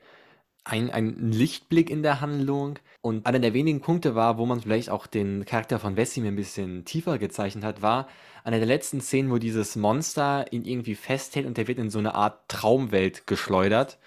Ein, 0.66 0.92
ein 0.92 1.32
Lichtblick 1.32 1.90
in 1.90 2.04
der 2.04 2.22
Handlung 2.22 2.80
und 3.02 3.26
einer 3.26 3.40
der 3.40 3.54
wenigen 3.54 3.82
Punkte 3.82 4.16
war, 4.16 4.38
wo 4.38 4.46
man 4.46 4.62
vielleicht 4.62 4.90
auch 4.90 5.08
den 5.08 5.44
Charakter 5.46 5.78
von 5.78 5.98
Vesim 5.98 6.26
ein 6.26 6.38
bisschen 6.38 6.86
tiefer 6.86 7.18
gezeichnet 7.18 7.66
hat, 7.66 7.82
war 7.82 8.08
einer 8.46 8.58
der 8.58 8.68
letzten 8.68 9.02
Szenen, 9.02 9.30
wo 9.30 9.40
dieses 9.40 9.76
Monster 9.76 10.46
ihn 10.52 10.64
irgendwie 10.64 10.96
festhält 10.96 11.46
und 11.48 11.58
der 11.58 11.68
wird 11.68 11.80
in 11.80 11.90
so 11.90 12.00
eine 12.00 12.16
Art 12.16 12.48
Traumwelt 12.50 13.28
geschleudert. 13.28 14.00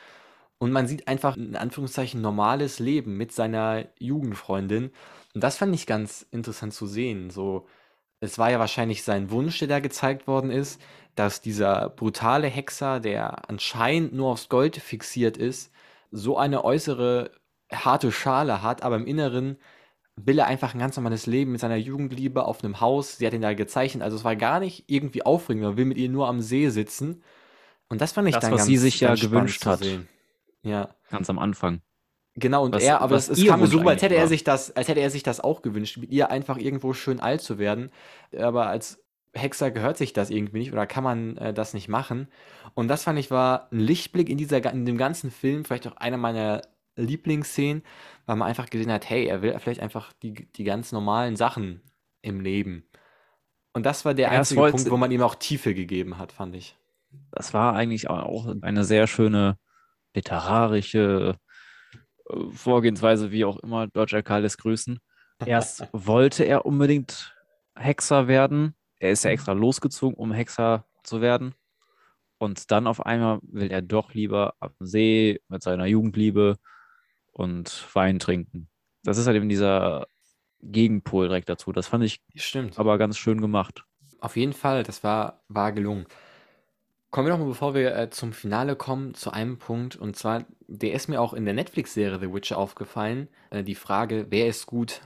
Und 0.58 0.72
man 0.72 0.86
sieht 0.86 1.08
einfach 1.08 1.36
in 1.36 1.56
Anführungszeichen 1.56 2.22
normales 2.22 2.78
Leben 2.78 3.16
mit 3.18 3.32
seiner 3.32 3.86
Jugendfreundin. 3.98 4.90
Und 5.34 5.44
das 5.44 5.58
fand 5.58 5.74
ich 5.74 5.86
ganz 5.86 6.26
interessant 6.30 6.72
zu 6.72 6.86
sehen. 6.86 7.28
So, 7.30 7.66
es 8.20 8.38
war 8.38 8.50
ja 8.50 8.58
wahrscheinlich 8.58 9.02
sein 9.02 9.30
Wunsch, 9.30 9.58
der 9.58 9.68
da 9.68 9.80
gezeigt 9.80 10.26
worden 10.26 10.50
ist, 10.50 10.80
dass 11.14 11.40
dieser 11.40 11.90
brutale 11.90 12.46
Hexer, 12.48 13.00
der 13.00 13.48
anscheinend 13.48 14.12
nur 14.12 14.30
aufs 14.32 14.48
Gold 14.48 14.76
fixiert 14.76 15.36
ist, 15.36 15.72
so 16.10 16.36
eine 16.36 16.64
äußere 16.64 17.30
harte 17.72 18.12
Schale 18.12 18.62
hat, 18.62 18.82
aber 18.82 18.96
im 18.96 19.06
Inneren 19.06 19.58
will 20.16 20.38
er 20.38 20.46
einfach 20.46 20.74
ein 20.74 20.78
ganz 20.78 20.96
normales 20.96 21.26
Leben 21.26 21.52
mit 21.52 21.60
seiner 21.60 21.76
Jugendliebe 21.76 22.44
auf 22.44 22.64
einem 22.64 22.80
Haus. 22.80 23.18
Sie 23.18 23.26
hat 23.26 23.34
ihn 23.34 23.42
da 23.42 23.52
gezeichnet. 23.54 24.02
Also 24.02 24.16
es 24.16 24.24
war 24.24 24.34
gar 24.34 24.60
nicht 24.60 24.84
irgendwie 24.86 25.24
aufregend. 25.24 25.64
Man 25.64 25.76
will 25.76 25.84
mit 25.84 25.98
ihr 25.98 26.08
nur 26.08 26.26
am 26.28 26.40
See 26.40 26.70
sitzen. 26.70 27.22
Und 27.88 28.00
das 28.00 28.12
fand 28.12 28.28
ich 28.28 28.34
das, 28.34 28.42
dann 28.42 28.52
was 28.52 28.60
ganz, 28.60 28.66
sie 28.66 28.78
sich 28.78 29.00
ja 29.00 29.14
gewünscht 29.14 29.66
hat. 29.66 29.84
Ja. 30.62 30.94
Ganz 31.10 31.28
am 31.28 31.38
Anfang. 31.38 31.82
Genau, 32.36 32.64
und 32.64 32.74
was, 32.74 32.82
er, 32.82 33.00
aber 33.00 33.16
es, 33.16 33.28
es 33.30 33.44
kam 33.46 33.60
mir 33.60 33.66
so 33.66 33.80
als 33.80 34.02
hätte 34.02 34.14
er 34.14 34.28
sich 34.28 34.44
das, 34.44 34.70
als 34.76 34.88
hätte 34.88 35.00
er 35.00 35.10
sich 35.10 35.22
das 35.22 35.40
auch 35.40 35.62
gewünscht, 35.62 35.96
mit 35.96 36.10
ihr 36.10 36.30
einfach 36.30 36.58
irgendwo 36.58 36.92
schön 36.92 37.18
alt 37.18 37.40
zu 37.40 37.58
werden. 37.58 37.90
Aber 38.36 38.66
als 38.66 39.02
Hexer 39.32 39.70
gehört 39.70 39.96
sich 39.96 40.12
das 40.12 40.30
irgendwie 40.30 40.58
nicht 40.58 40.72
oder 40.72 40.86
kann 40.86 41.02
man 41.02 41.36
äh, 41.38 41.54
das 41.54 41.72
nicht 41.72 41.88
machen. 41.88 42.28
Und 42.74 42.88
das 42.88 43.04
fand 43.04 43.18
ich 43.18 43.30
war 43.30 43.68
ein 43.72 43.80
Lichtblick 43.80 44.28
in 44.28 44.36
dieser 44.36 44.64
in 44.70 44.84
dem 44.84 44.98
ganzen 44.98 45.30
Film, 45.30 45.64
vielleicht 45.64 45.86
auch 45.86 45.96
einer 45.96 46.18
meiner 46.18 46.62
Lieblingsszenen, 46.96 47.82
weil 48.26 48.36
man 48.36 48.48
einfach 48.48 48.68
gesehen 48.68 48.92
hat, 48.92 49.08
hey, 49.08 49.26
er 49.26 49.42
will 49.42 49.58
vielleicht 49.58 49.80
einfach 49.80 50.12
die, 50.22 50.32
die 50.32 50.64
ganz 50.64 50.92
normalen 50.92 51.36
Sachen 51.36 51.80
im 52.22 52.40
Leben. 52.40 52.84
Und 53.72 53.84
das 53.84 54.04
war 54.04 54.14
der 54.14 54.32
ja, 54.32 54.38
einzige 54.38 54.60
Punkt, 54.60 54.90
wo 54.90 54.96
man 54.96 55.10
ihm 55.10 55.22
auch 55.22 55.34
Tiefe 55.34 55.74
gegeben 55.74 56.18
hat, 56.18 56.32
fand 56.32 56.54
ich. 56.56 56.76
Das 57.30 57.54
war 57.54 57.74
eigentlich 57.74 58.08
auch 58.08 58.46
eine 58.62 58.84
sehr 58.84 59.06
schöne 59.06 59.58
literarische 60.14 61.38
Vorgehensweise, 62.50 63.30
wie 63.30 63.44
auch 63.44 63.58
immer 63.58 63.86
Deutscher 63.86 64.22
Karl 64.22 64.42
lässt 64.42 64.58
grüßen. 64.58 64.98
Erst 65.46 65.88
wollte 65.92 66.44
er 66.44 66.66
unbedingt 66.66 67.34
Hexer 67.74 68.28
werden. 68.28 68.74
Er 68.98 69.10
ist 69.10 69.24
ja 69.24 69.30
extra 69.30 69.52
losgezogen, 69.52 70.16
um 70.16 70.32
Hexer 70.32 70.86
zu 71.02 71.20
werden. 71.20 71.54
Und 72.38 72.70
dann 72.70 72.86
auf 72.86 73.04
einmal 73.04 73.38
will 73.42 73.70
er 73.70 73.82
doch 73.82 74.12
lieber 74.14 74.54
am 74.60 74.72
See 74.80 75.40
mit 75.48 75.62
seiner 75.62 75.86
Jugendliebe 75.86 76.56
und 77.32 77.86
Wein 77.94 78.18
trinken. 78.18 78.68
Das 79.02 79.18
ist 79.18 79.26
halt 79.26 79.36
eben 79.36 79.48
dieser 79.48 80.06
Gegenpol 80.60 81.28
direkt 81.28 81.48
dazu. 81.48 81.72
Das 81.72 81.86
fand 81.86 82.04
ich 82.04 82.20
Stimmt. 82.34 82.78
aber 82.78 82.98
ganz 82.98 83.18
schön 83.18 83.40
gemacht. 83.40 83.84
Auf 84.20 84.36
jeden 84.36 84.52
Fall, 84.52 84.82
das 84.82 85.04
war, 85.04 85.42
war 85.48 85.72
gelungen. 85.72 86.06
Kommen 87.16 87.28
wir 87.28 87.32
noch 87.32 87.38
mal, 87.38 87.48
bevor 87.48 87.72
wir 87.72 87.96
äh, 87.96 88.10
zum 88.10 88.34
Finale 88.34 88.76
kommen, 88.76 89.14
zu 89.14 89.30
einem 89.30 89.56
Punkt. 89.56 89.96
Und 89.96 90.16
zwar, 90.16 90.44
der 90.66 90.92
ist 90.92 91.08
mir 91.08 91.18
auch 91.18 91.32
in 91.32 91.46
der 91.46 91.54
Netflix-Serie 91.54 92.20
The 92.20 92.30
Witcher 92.30 92.58
aufgefallen. 92.58 93.28
Äh, 93.48 93.62
die 93.64 93.74
Frage, 93.74 94.26
wer 94.28 94.48
ist 94.48 94.66
gut, 94.66 95.00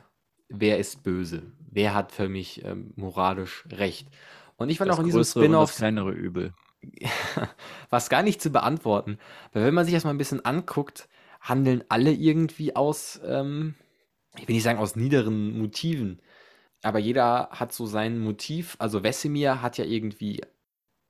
wer 0.48 0.80
ist 0.80 1.04
böse? 1.04 1.52
Wer 1.70 1.94
hat 1.94 2.10
für 2.10 2.28
mich 2.28 2.64
äh, 2.64 2.74
moralisch 2.96 3.64
recht? 3.70 4.08
Und 4.56 4.70
ich 4.70 4.78
fand 4.78 4.90
auch 4.90 4.98
in 4.98 5.04
diesem 5.04 5.22
Spin-off. 5.22 5.70
Das 5.70 5.76
kleinere 5.76 6.10
Übel. 6.10 6.52
was 7.90 8.08
gar 8.08 8.24
nicht 8.24 8.42
zu 8.42 8.50
beantworten. 8.50 9.16
Weil 9.52 9.66
wenn 9.66 9.74
man 9.74 9.84
sich 9.84 9.94
das 9.94 10.02
mal 10.02 10.10
ein 10.10 10.18
bisschen 10.18 10.44
anguckt, 10.44 11.08
handeln 11.40 11.84
alle 11.90 12.10
irgendwie 12.10 12.74
aus, 12.74 13.20
ähm, 13.24 13.76
ich 14.36 14.48
will 14.48 14.56
nicht 14.56 14.64
sagen 14.64 14.80
aus 14.80 14.96
niederen 14.96 15.56
Motiven, 15.56 16.20
aber 16.82 16.98
jeder 16.98 17.50
hat 17.52 17.72
so 17.72 17.86
sein 17.86 18.18
Motiv. 18.18 18.74
Also 18.80 19.04
Wesemir 19.04 19.62
hat 19.62 19.78
ja 19.78 19.84
irgendwie 19.84 20.40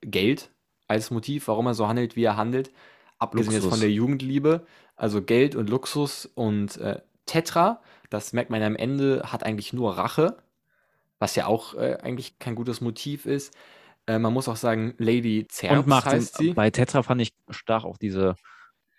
Geld 0.01 0.51
als 0.91 1.09
Motiv, 1.09 1.47
warum 1.47 1.67
er 1.67 1.73
so 1.73 1.87
handelt, 1.87 2.15
wie 2.15 2.23
er 2.23 2.37
handelt. 2.37 2.71
Abgesehen 3.17 3.53
Luxus. 3.53 3.63
jetzt 3.63 3.71
von 3.71 3.79
der 3.79 3.91
Jugendliebe, 3.91 4.65
also 4.95 5.21
Geld 5.21 5.55
und 5.55 5.69
Luxus 5.69 6.25
und 6.25 6.77
äh, 6.77 6.99
Tetra, 7.25 7.81
das 8.09 8.33
merkt 8.33 8.49
man 8.49 8.61
am 8.61 8.75
Ende, 8.75 9.23
hat 9.25 9.43
eigentlich 9.43 9.73
nur 9.73 9.97
Rache, 9.97 10.37
was 11.19 11.35
ja 11.35 11.45
auch 11.45 11.75
äh, 11.75 11.97
eigentlich 12.01 12.39
kein 12.39 12.55
gutes 12.55 12.81
Motiv 12.81 13.25
ist. 13.25 13.55
Äh, 14.07 14.19
man 14.19 14.33
muss 14.33 14.49
auch 14.49 14.55
sagen, 14.55 14.95
Lady 14.97 15.47
Zerbs 15.47 16.05
heißt 16.05 16.37
sie. 16.37 16.53
Bei 16.53 16.71
Tetra 16.71 17.03
fand 17.03 17.21
ich 17.21 17.33
stark 17.49 17.85
auch 17.85 17.97
diese 17.97 18.35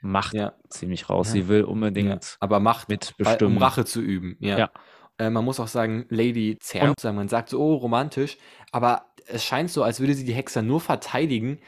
Macht 0.01 0.35
ja. 0.35 0.55
ziemlich 0.69 1.11
raus. 1.11 1.29
Ja. 1.29 1.33
Sie 1.33 1.49
will 1.49 1.65
unbedingt 1.65 2.25
ja. 2.25 2.37
aber 2.41 2.59
Macht 2.61 2.89
mitbestimmen. 2.89 3.57
Um 3.57 3.63
Rache 3.63 3.85
zu 3.85 4.01
üben. 4.01 4.37
Ja. 4.41 4.71
Äh, 5.19 5.31
man 5.31 5.45
muss 5.45 5.61
auch 5.61 5.69
sagen, 5.69 6.07
Lady 6.09 6.59
Zerbs, 6.59 7.05
man 7.05 7.29
sagt 7.29 7.51
so, 7.51 7.61
oh, 7.61 7.75
romantisch, 7.75 8.39
aber 8.71 9.07
es 9.27 9.45
scheint 9.45 9.71
so, 9.71 9.83
als 9.83 10.01
würde 10.01 10.15
sie 10.15 10.25
die 10.25 10.33
Hexer 10.33 10.63
nur 10.63 10.81
verteidigen 10.81 11.59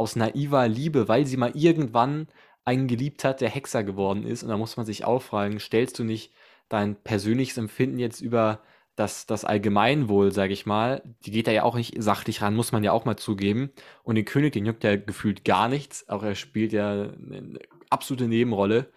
aus 0.00 0.16
naiver 0.16 0.66
Liebe, 0.66 1.08
weil 1.08 1.26
sie 1.26 1.36
mal 1.36 1.52
irgendwann 1.54 2.26
einen 2.64 2.88
geliebt 2.88 3.22
hat, 3.22 3.42
der 3.42 3.50
Hexer 3.50 3.84
geworden 3.84 4.24
ist. 4.26 4.42
Und 4.42 4.48
da 4.48 4.56
muss 4.56 4.78
man 4.78 4.86
sich 4.86 5.04
auch 5.04 5.20
fragen, 5.20 5.60
stellst 5.60 5.98
du 5.98 6.04
nicht 6.04 6.32
dein 6.70 6.96
persönliches 6.96 7.58
Empfinden 7.58 7.98
jetzt 7.98 8.22
über 8.22 8.60
das, 8.96 9.26
das 9.26 9.44
Allgemeinwohl, 9.44 10.32
sage 10.32 10.54
ich 10.54 10.64
mal, 10.64 11.02
die 11.24 11.30
geht 11.30 11.46
da 11.46 11.52
ja 11.52 11.64
auch 11.64 11.76
nicht 11.76 12.02
sachlich 12.02 12.40
ran, 12.40 12.56
muss 12.56 12.72
man 12.72 12.82
ja 12.82 12.92
auch 12.92 13.04
mal 13.04 13.16
zugeben. 13.16 13.70
Und 14.02 14.14
den 14.14 14.24
König, 14.24 14.52
den 14.52 14.64
juckt 14.64 14.84
ja 14.84 14.96
gefühlt 14.96 15.44
gar 15.44 15.68
nichts. 15.68 16.08
Auch 16.08 16.22
er 16.22 16.34
spielt 16.34 16.72
ja 16.72 16.90
eine 16.92 17.58
absolute 17.90 18.26
Nebenrolle. 18.26 18.88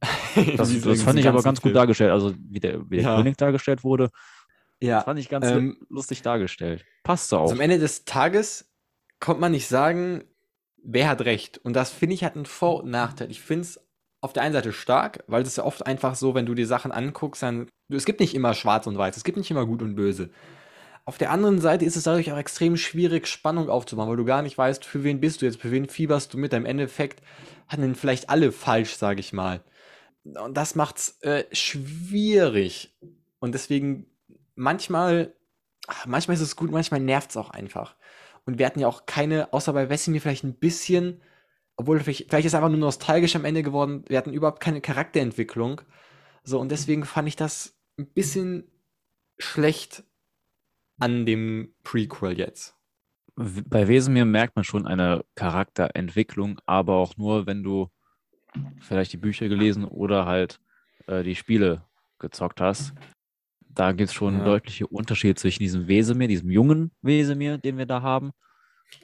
Das, 0.56 0.80
das 0.80 1.02
fand 1.02 1.18
ich 1.18 1.26
aber 1.26 1.42
ganz 1.42 1.58
Film. 1.58 1.72
gut 1.72 1.76
dargestellt. 1.76 2.12
Also, 2.12 2.32
wie 2.38 2.60
der, 2.60 2.88
wie 2.88 2.96
der 2.96 3.04
ja. 3.04 3.16
König 3.16 3.36
dargestellt 3.36 3.82
wurde, 3.82 4.10
ja. 4.80 4.96
das 4.96 5.04
fand 5.04 5.18
ich 5.18 5.28
ganz 5.28 5.46
ähm, 5.46 5.76
lustig 5.88 6.22
dargestellt. 6.22 6.84
Passt 7.02 7.34
auch. 7.34 7.50
Am 7.50 7.58
Ende 7.58 7.80
des 7.80 8.04
Tages 8.04 8.70
kommt 9.18 9.40
man 9.40 9.50
nicht 9.50 9.66
sagen, 9.66 10.22
wer 10.90 11.08
hat 11.08 11.20
recht. 11.22 11.58
Und 11.58 11.74
das 11.74 11.90
finde 11.90 12.14
ich 12.14 12.24
hat 12.24 12.34
einen 12.34 12.46
Vor- 12.46 12.82
und 12.82 12.90
Nachteil. 12.90 13.30
Ich 13.30 13.40
finde 13.40 13.62
es 13.62 13.80
auf 14.20 14.32
der 14.32 14.42
einen 14.42 14.54
Seite 14.54 14.72
stark, 14.72 15.22
weil 15.28 15.42
es 15.42 15.48
ist 15.48 15.58
ja 15.58 15.64
oft 15.64 15.86
einfach 15.86 16.16
so, 16.16 16.34
wenn 16.34 16.46
du 16.46 16.54
dir 16.54 16.66
Sachen 16.66 16.90
anguckst, 16.90 17.42
dann 17.42 17.68
es 17.90 18.04
gibt 18.04 18.20
nicht 18.20 18.34
immer 18.34 18.54
schwarz 18.54 18.86
und 18.86 18.98
weiß, 18.98 19.16
es 19.16 19.24
gibt 19.24 19.38
nicht 19.38 19.50
immer 19.50 19.66
gut 19.66 19.82
und 19.82 19.94
böse. 19.94 20.30
Auf 21.04 21.16
der 21.16 21.30
anderen 21.30 21.60
Seite 21.60 21.84
ist 21.84 21.96
es 21.96 22.04
dadurch 22.04 22.32
auch 22.32 22.36
extrem 22.36 22.76
schwierig, 22.76 23.26
Spannung 23.26 23.70
aufzubauen, 23.70 24.08
weil 24.08 24.16
du 24.16 24.24
gar 24.24 24.42
nicht 24.42 24.58
weißt, 24.58 24.84
für 24.84 25.04
wen 25.04 25.20
bist 25.20 25.40
du 25.40 25.46
jetzt, 25.46 25.60
für 25.60 25.70
wen 25.70 25.88
fieberst 25.88 26.34
du 26.34 26.38
mit. 26.38 26.52
Im 26.52 26.66
Endeffekt 26.66 27.22
handeln 27.68 27.94
vielleicht 27.94 28.28
alle 28.28 28.52
falsch, 28.52 28.94
sage 28.96 29.20
ich 29.20 29.32
mal. 29.32 29.62
Und 30.24 30.54
das 30.54 30.74
macht's 30.74 31.18
äh, 31.22 31.44
schwierig. 31.52 32.94
Und 33.38 33.52
deswegen 33.52 34.06
manchmal, 34.54 35.34
manchmal 36.06 36.34
ist 36.34 36.42
es 36.42 36.56
gut, 36.56 36.70
manchmal 36.70 37.00
nervt 37.00 37.30
es 37.30 37.36
auch 37.36 37.50
einfach. 37.50 37.94
Und 38.48 38.58
wir 38.58 38.66
hatten 38.66 38.80
ja 38.80 38.88
auch 38.88 39.06
keine, 39.06 39.52
außer 39.52 39.72
bei 39.72 39.88
Wesimir 39.88 40.20
vielleicht 40.20 40.42
ein 40.42 40.54
bisschen 40.54 41.20
obwohl 41.78 42.00
vielleicht, 42.00 42.28
vielleicht 42.28 42.44
ist 42.44 42.52
es 42.52 42.54
einfach 42.56 42.70
nur 42.70 42.78
nostalgisch 42.78 43.36
am 43.36 43.44
Ende 43.44 43.62
geworden. 43.62 44.04
Wir 44.08 44.18
hatten 44.18 44.32
überhaupt 44.32 44.58
keine 44.58 44.80
Charakterentwicklung. 44.80 45.80
So, 46.42 46.58
und 46.58 46.72
deswegen 46.72 47.04
fand 47.04 47.28
ich 47.28 47.36
das 47.36 47.78
ein 47.98 48.06
bisschen 48.06 48.64
schlecht 49.38 50.02
an 50.98 51.24
dem 51.24 51.72
Prequel 51.84 52.36
jetzt. 52.36 52.76
Bei 53.36 53.86
Wesemir 53.86 54.24
merkt 54.24 54.56
man 54.56 54.64
schon 54.64 54.88
eine 54.88 55.24
Charakterentwicklung, 55.36 56.60
aber 56.66 56.94
auch 56.94 57.16
nur, 57.16 57.46
wenn 57.46 57.62
du 57.62 57.88
vielleicht 58.80 59.12
die 59.12 59.18
Bücher 59.18 59.48
gelesen 59.48 59.84
oder 59.84 60.26
halt 60.26 60.60
äh, 61.06 61.22
die 61.22 61.36
Spiele 61.36 61.84
gezockt 62.18 62.60
hast. 62.60 62.92
Da 63.78 63.92
gibt 63.92 64.08
es 64.08 64.14
schon 64.14 64.34
ja. 64.34 64.40
einen 64.40 64.44
deutlichen 64.44 64.86
Unterschied 64.86 65.38
zwischen 65.38 65.60
diesem 65.60 65.86
Wesemir, 65.86 66.26
diesem 66.26 66.50
jungen 66.50 66.90
Wesemir, 67.00 67.58
den 67.58 67.78
wir 67.78 67.86
da 67.86 68.02
haben, 68.02 68.32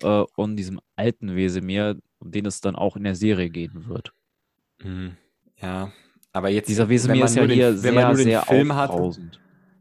äh, 0.03 0.25
und 0.35 0.57
diesem 0.57 0.81
alten 0.97 1.37
Wesemir, 1.37 1.97
um 2.19 2.33
den 2.33 2.45
es 2.45 2.61
dann 2.61 2.75
auch 2.75 2.97
in 2.97 3.05
der 3.05 3.15
Serie 3.15 3.51
gehen 3.51 3.87
wird. 3.87 4.13
Mhm. 4.83 5.17
Ja, 5.63 5.93
aber 6.33 6.49
jetzt. 6.49 6.69
Dieser 6.69 6.89
Wesemir 6.89 7.25
ist 7.25 7.37
ja 7.37 7.45
hier 7.45 7.71
den, 7.71 7.79
sehr, 7.79 7.89
wenn 7.89 8.03
man 8.03 8.09
nur 8.09 8.17
den 8.17 8.25
sehr 8.25 8.43
Film 8.43 8.75
hat, 8.75 8.91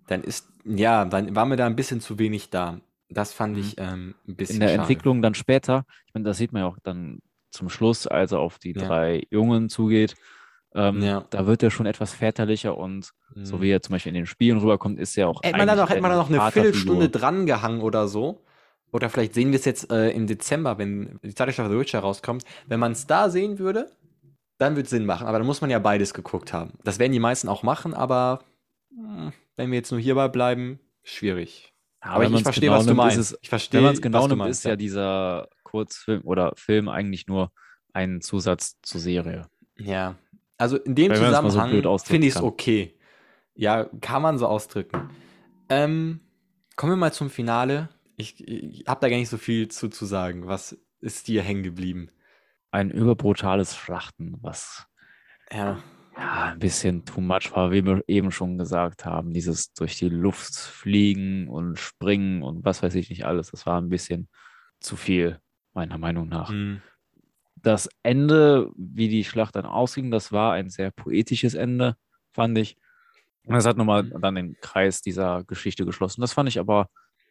dann 0.05 0.23
ist, 0.23 0.47
ja, 0.63 1.05
dann 1.05 1.35
war 1.35 1.47
mir 1.47 1.55
da 1.55 1.65
ein 1.65 1.75
bisschen 1.75 1.99
zu 1.99 2.19
wenig 2.19 2.51
da. 2.51 2.79
Das 3.09 3.33
fand 3.33 3.55
mhm. 3.55 3.61
ich 3.61 3.73
ähm, 3.79 4.13
ein 4.27 4.35
bisschen. 4.35 4.57
In 4.57 4.59
der 4.59 4.67
schade. 4.67 4.81
Entwicklung 4.81 5.23
dann 5.23 5.33
später, 5.33 5.87
ich 6.05 6.13
meine, 6.13 6.25
das 6.25 6.37
sieht 6.37 6.53
man 6.53 6.61
ja 6.61 6.67
auch 6.67 6.77
dann 6.83 7.17
zum 7.49 7.67
Schluss, 7.69 8.05
als 8.05 8.31
er 8.31 8.41
auf 8.41 8.59
die 8.59 8.73
ja. 8.73 8.85
drei 8.85 9.23
Jungen 9.31 9.69
zugeht. 9.69 10.13
Ähm, 10.75 11.01
ja. 11.01 11.25
Da 11.29 11.45
wird 11.45 11.61
er 11.63 11.71
schon 11.71 11.85
etwas 11.85 12.13
väterlicher 12.13 12.77
und 12.77 13.11
mhm. 13.35 13.45
so 13.45 13.61
wie 13.61 13.69
er 13.69 13.81
zum 13.81 13.93
Beispiel 13.93 14.09
in 14.09 14.15
den 14.15 14.25
Spielen 14.25 14.57
rüberkommt, 14.57 14.99
ist 14.99 15.17
er 15.17 15.27
auch. 15.29 15.41
Hätte 15.43 15.57
man 15.57 15.67
da 15.67 15.75
noch, 15.75 15.89
hätte 15.89 16.01
man 16.01 16.11
da 16.11 16.17
noch 16.17 16.29
eine 16.29 16.51
Viertelstunde 16.51 17.09
dran 17.09 17.45
gehangen 17.45 17.81
oder 17.81 18.07
so? 18.07 18.43
Oder 18.91 19.09
vielleicht 19.09 19.33
sehen 19.33 19.51
wir 19.51 19.57
es 19.57 19.65
jetzt 19.65 19.91
äh, 19.91 20.11
im 20.11 20.27
Dezember, 20.27 20.77
wenn 20.77 21.19
die 21.23 21.33
zweite 21.33 21.51
Staffel 21.51 21.71
The 21.71 21.79
Witcher 21.79 21.99
rauskommt. 21.99 22.43
Wenn 22.67 22.79
man 22.79 22.91
es 22.91 23.07
da 23.07 23.29
sehen 23.29 23.57
würde, 23.57 23.91
dann 24.59 24.75
würde 24.75 24.83
es 24.83 24.91
Sinn 24.91 25.05
machen. 25.05 25.25
Aber 25.25 25.39
dann 25.39 25.47
muss 25.47 25.61
man 25.61 25.71
ja 25.71 25.79
beides 25.79 26.13
geguckt 26.13 26.53
haben. 26.53 26.73
Das 26.83 26.99
werden 26.99 27.11
die 27.11 27.19
meisten 27.19 27.49
auch 27.49 27.63
machen, 27.63 27.93
aber 27.93 28.43
mh, 28.91 29.25
hm, 29.25 29.33
wenn 29.55 29.71
wir 29.71 29.77
jetzt 29.77 29.91
nur 29.91 29.99
hierbei 29.99 30.27
bleiben, 30.27 30.79
schwierig. 31.01 31.73
Aber, 32.01 32.25
aber 32.25 32.35
ich 32.35 32.43
verstehe, 32.43 32.69
genau 32.69 32.79
was 32.79 32.85
du 32.85 32.93
meinst. 32.93 33.17
Es, 33.17 33.37
ich 33.41 33.49
verstehe, 33.49 33.79
wenn 33.79 33.85
man 33.85 33.93
es 33.93 34.01
genau 34.01 34.27
nimmt, 34.27 34.47
ist 34.47 34.65
ja 34.65 34.75
dieser 34.75 35.47
Kurzfilm 35.63 36.21
oder 36.23 36.53
Film 36.55 36.87
eigentlich 36.89 37.27
nur 37.27 37.51
ein 37.93 38.21
Zusatz 38.21 38.79
zur 38.81 38.99
Serie. 38.99 39.47
Ja, 39.77 40.15
also 40.63 40.77
in 40.77 40.95
dem 40.95 41.13
Zusammenhang 41.13 41.83
so 41.83 41.97
finde 41.97 42.27
ich 42.27 42.35
es 42.35 42.41
okay. 42.41 42.97
Ja, 43.53 43.83
kann 43.99 44.21
man 44.21 44.37
so 44.37 44.47
ausdrücken. 44.47 45.09
Ähm, 45.67 46.21
kommen 46.77 46.93
wir 46.93 46.97
mal 46.97 47.11
zum 47.11 47.29
Finale. 47.29 47.89
Ich, 48.15 48.47
ich 48.47 48.85
habe 48.87 49.01
da 49.01 49.09
gar 49.09 49.17
nicht 49.17 49.27
so 49.27 49.37
viel 49.37 49.67
zu, 49.67 49.89
zu 49.89 50.05
sagen. 50.05 50.47
Was 50.47 50.77
ist 51.01 51.27
dir 51.27 51.41
hängen 51.41 51.63
geblieben? 51.63 52.07
Ein 52.71 52.91
überbrutales 52.91 53.75
Schlachten, 53.75 54.37
was 54.41 54.87
ja. 55.51 55.83
ja 56.17 56.43
ein 56.45 56.59
bisschen 56.59 57.03
too 57.03 57.19
much 57.19 57.51
war, 57.53 57.71
wie 57.71 57.85
wir 57.85 58.01
eben 58.07 58.31
schon 58.31 58.57
gesagt 58.57 59.05
haben. 59.05 59.33
Dieses 59.33 59.73
durch 59.73 59.97
die 59.97 60.07
Luft 60.07 60.55
fliegen 60.55 61.49
und 61.49 61.77
springen 61.77 62.41
und 62.41 62.63
was 62.63 62.81
weiß 62.81 62.95
ich 62.95 63.09
nicht 63.09 63.25
alles. 63.25 63.51
Das 63.51 63.65
war 63.65 63.81
ein 63.81 63.89
bisschen 63.89 64.29
zu 64.79 64.95
viel, 64.95 65.39
meiner 65.73 65.97
Meinung 65.97 66.29
nach. 66.29 66.49
Mhm 66.49 66.81
das 67.63 67.89
Ende, 68.03 68.71
wie 68.75 69.07
die 69.09 69.23
Schlacht 69.23 69.55
dann 69.55 69.65
ausging, 69.65 70.11
das 70.11 70.31
war 70.31 70.53
ein 70.53 70.69
sehr 70.69 70.91
poetisches 70.91 71.55
Ende, 71.55 71.95
fand 72.31 72.57
ich. 72.57 72.77
Und 73.45 73.55
das 73.55 73.65
hat 73.65 73.77
nochmal 73.77 74.03
mhm. 74.03 74.21
dann 74.21 74.35
den 74.35 74.57
Kreis 74.61 75.01
dieser 75.01 75.43
Geschichte 75.45 75.85
geschlossen. 75.85 76.21
Das 76.21 76.33
fand 76.33 76.49
ich 76.49 76.59
aber 76.59 76.89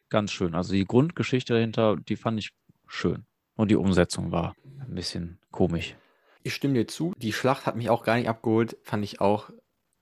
ganz 0.08 0.32
schön. 0.32 0.54
Also 0.54 0.72
die 0.72 0.84
Grundgeschichte 0.84 1.54
dahinter, 1.54 1.96
die 1.96 2.16
fand 2.16 2.38
ich 2.38 2.50
schön. 2.86 3.24
Und 3.54 3.70
die 3.70 3.76
Umsetzung 3.76 4.32
war 4.32 4.54
ein 4.80 4.94
bisschen 4.94 5.38
komisch. 5.50 5.96
Ich 6.42 6.54
stimme 6.54 6.74
dir 6.74 6.88
zu. 6.88 7.12
Die 7.16 7.32
Schlacht 7.32 7.66
hat 7.66 7.76
mich 7.76 7.90
auch 7.90 8.02
gar 8.02 8.16
nicht 8.16 8.28
abgeholt. 8.28 8.76
Fand 8.82 9.04
ich 9.04 9.20
auch 9.20 9.50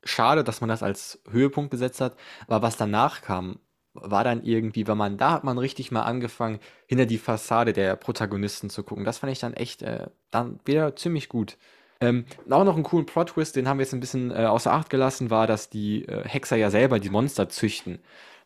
schade, 0.04 0.44
dass 0.44 0.60
man 0.60 0.68
das 0.68 0.82
als 0.82 1.20
Höhepunkt 1.28 1.70
gesetzt 1.70 2.00
hat. 2.00 2.16
Aber 2.46 2.62
was 2.62 2.76
danach 2.76 3.20
kam, 3.20 3.60
war 3.94 4.24
dann 4.24 4.42
irgendwie, 4.44 4.86
weil 4.86 4.94
man, 4.94 5.16
da 5.16 5.32
hat 5.32 5.44
man 5.44 5.58
richtig 5.58 5.90
mal 5.90 6.02
angefangen, 6.02 6.60
hinter 6.86 7.06
die 7.06 7.18
Fassade 7.18 7.72
der 7.72 7.96
Protagonisten 7.96 8.70
zu 8.70 8.82
gucken. 8.82 9.04
Das 9.04 9.18
fand 9.18 9.32
ich 9.32 9.40
dann 9.40 9.54
echt 9.54 9.82
äh, 9.82 10.08
dann 10.30 10.60
wieder 10.64 10.94
ziemlich 10.96 11.28
gut. 11.28 11.58
Ähm, 12.00 12.24
auch 12.48 12.64
noch 12.64 12.74
einen 12.74 12.84
coolen 12.84 13.04
Plot-Twist, 13.04 13.56
den 13.56 13.68
haben 13.68 13.78
wir 13.78 13.84
jetzt 13.84 13.92
ein 13.92 14.00
bisschen 14.00 14.30
äh, 14.30 14.46
außer 14.46 14.72
Acht 14.72 14.88
gelassen, 14.88 15.28
war, 15.30 15.46
dass 15.46 15.68
die 15.68 16.06
äh, 16.06 16.26
Hexer 16.26 16.56
ja 16.56 16.70
selber 16.70 16.98
die 16.98 17.10
Monster 17.10 17.48
züchten. 17.48 17.98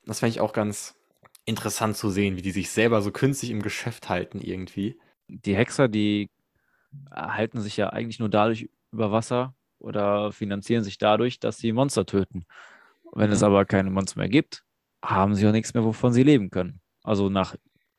Das 0.07 0.20
fand 0.20 0.33
ich 0.33 0.40
auch 0.40 0.52
ganz 0.52 0.96
interessant 1.44 1.96
zu 1.96 2.11
sehen, 2.11 2.37
wie 2.37 2.42
die 2.42 2.50
sich 2.50 2.70
selber 2.70 3.00
so 3.02 3.12
künstlich 3.12 3.50
im 3.50 3.62
Geschäft 3.62 4.09
halten 4.09 4.40
irgendwie. 4.40 4.98
Die 5.28 5.54
Hexer, 5.54 5.88
die 5.88 6.30
halten 7.11 7.61
sich 7.61 7.76
ja 7.76 7.90
eigentlich 7.90 8.18
nur 8.18 8.28
dadurch 8.28 8.70
über 8.92 9.12
Wasser 9.12 9.54
oder 9.78 10.33
finanzieren 10.33 10.85
sich 10.85 10.98
dadurch, 10.98 11.38
dass 11.38 11.59
sie 11.59 11.72
Monster 11.72 12.07
töten. 12.07 12.46
Wenn 13.12 13.30
es 13.30 13.40
mhm. 13.40 13.46
aber 13.46 13.64
keine 13.64 13.90
Monster 13.90 14.18
mehr 14.18 14.28
gibt, 14.28 14.64
haben 15.04 15.34
sie 15.34 15.46
auch 15.46 15.52
nichts 15.52 15.74
mehr, 15.74 15.84
wovon 15.84 16.12
sie 16.12 16.22
leben 16.22 16.50
können. 16.50 16.80
Also 17.02 17.28
nach 17.28 17.54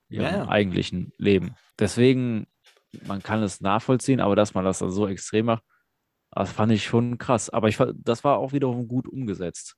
ihrem 0.09 0.25
ja. 0.25 0.47
eigentlichen 0.47 1.11
Leben. 1.17 1.55
Deswegen, 1.79 2.47
man 3.05 3.21
kann 3.21 3.43
es 3.43 3.61
nachvollziehen, 3.61 4.19
aber 4.19 4.35
dass 4.35 4.53
man 4.53 4.65
das 4.65 4.79
dann 4.79 4.91
so 4.91 5.07
extrem 5.07 5.47
macht, 5.47 5.63
das 6.31 6.51
fand 6.51 6.71
ich 6.71 6.83
schon 6.83 7.17
krass. 7.17 7.49
Aber 7.49 7.69
ich, 7.69 7.77
das 7.95 8.23
war 8.23 8.37
auch 8.37 8.51
wiederum 8.51 8.87
gut 8.87 9.07
umgesetzt. 9.07 9.75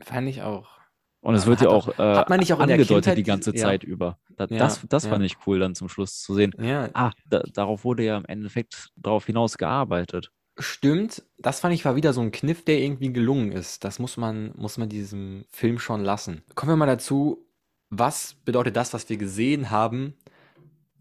Fand 0.00 0.28
ich 0.28 0.42
auch. 0.42 0.76
Und 1.20 1.34
es 1.34 1.46
wird 1.46 1.60
ja 1.60 1.70
auch, 1.70 1.88
äh, 1.98 2.02
hat 2.02 2.28
man 2.28 2.38
nicht 2.38 2.52
auch 2.52 2.60
angedeutet 2.60 3.16
die 3.16 3.22
ganze 3.22 3.52
Zeit 3.54 3.82
ja. 3.82 3.88
über. 3.88 4.18
Da, 4.36 4.46
ja, 4.48 4.58
das 4.58 4.86
das 4.88 5.04
ja. 5.04 5.10
fand 5.10 5.24
ich 5.24 5.36
cool, 5.46 5.58
dann 5.58 5.74
zum 5.74 5.88
Schluss 5.88 6.20
zu 6.20 6.34
sehen. 6.34 6.54
Ah, 6.94 7.10
da, 7.28 7.42
darauf 7.52 7.84
wurde 7.84 8.04
ja 8.04 8.16
im 8.16 8.26
Endeffekt 8.26 8.90
darauf 8.96 9.26
hinaus 9.26 9.56
gearbeitet. 9.58 10.30
Stimmt, 10.58 11.22
das 11.38 11.60
fand 11.60 11.74
ich 11.74 11.84
war 11.84 11.96
wieder 11.96 12.12
so 12.12 12.22
ein 12.22 12.32
Kniff, 12.32 12.64
der 12.64 12.78
irgendwie 12.78 13.12
gelungen 13.12 13.52
ist. 13.52 13.84
Das 13.84 13.98
muss 13.98 14.16
man, 14.16 14.52
muss 14.56 14.78
man 14.78 14.88
diesem 14.88 15.44
Film 15.50 15.78
schon 15.78 16.02
lassen. 16.02 16.42
Kommen 16.54 16.72
wir 16.72 16.76
mal 16.76 16.86
dazu, 16.86 17.46
was 17.90 18.34
bedeutet 18.44 18.76
das, 18.76 18.94
was 18.94 19.08
wir 19.08 19.18
gesehen 19.18 19.70
haben, 19.70 20.14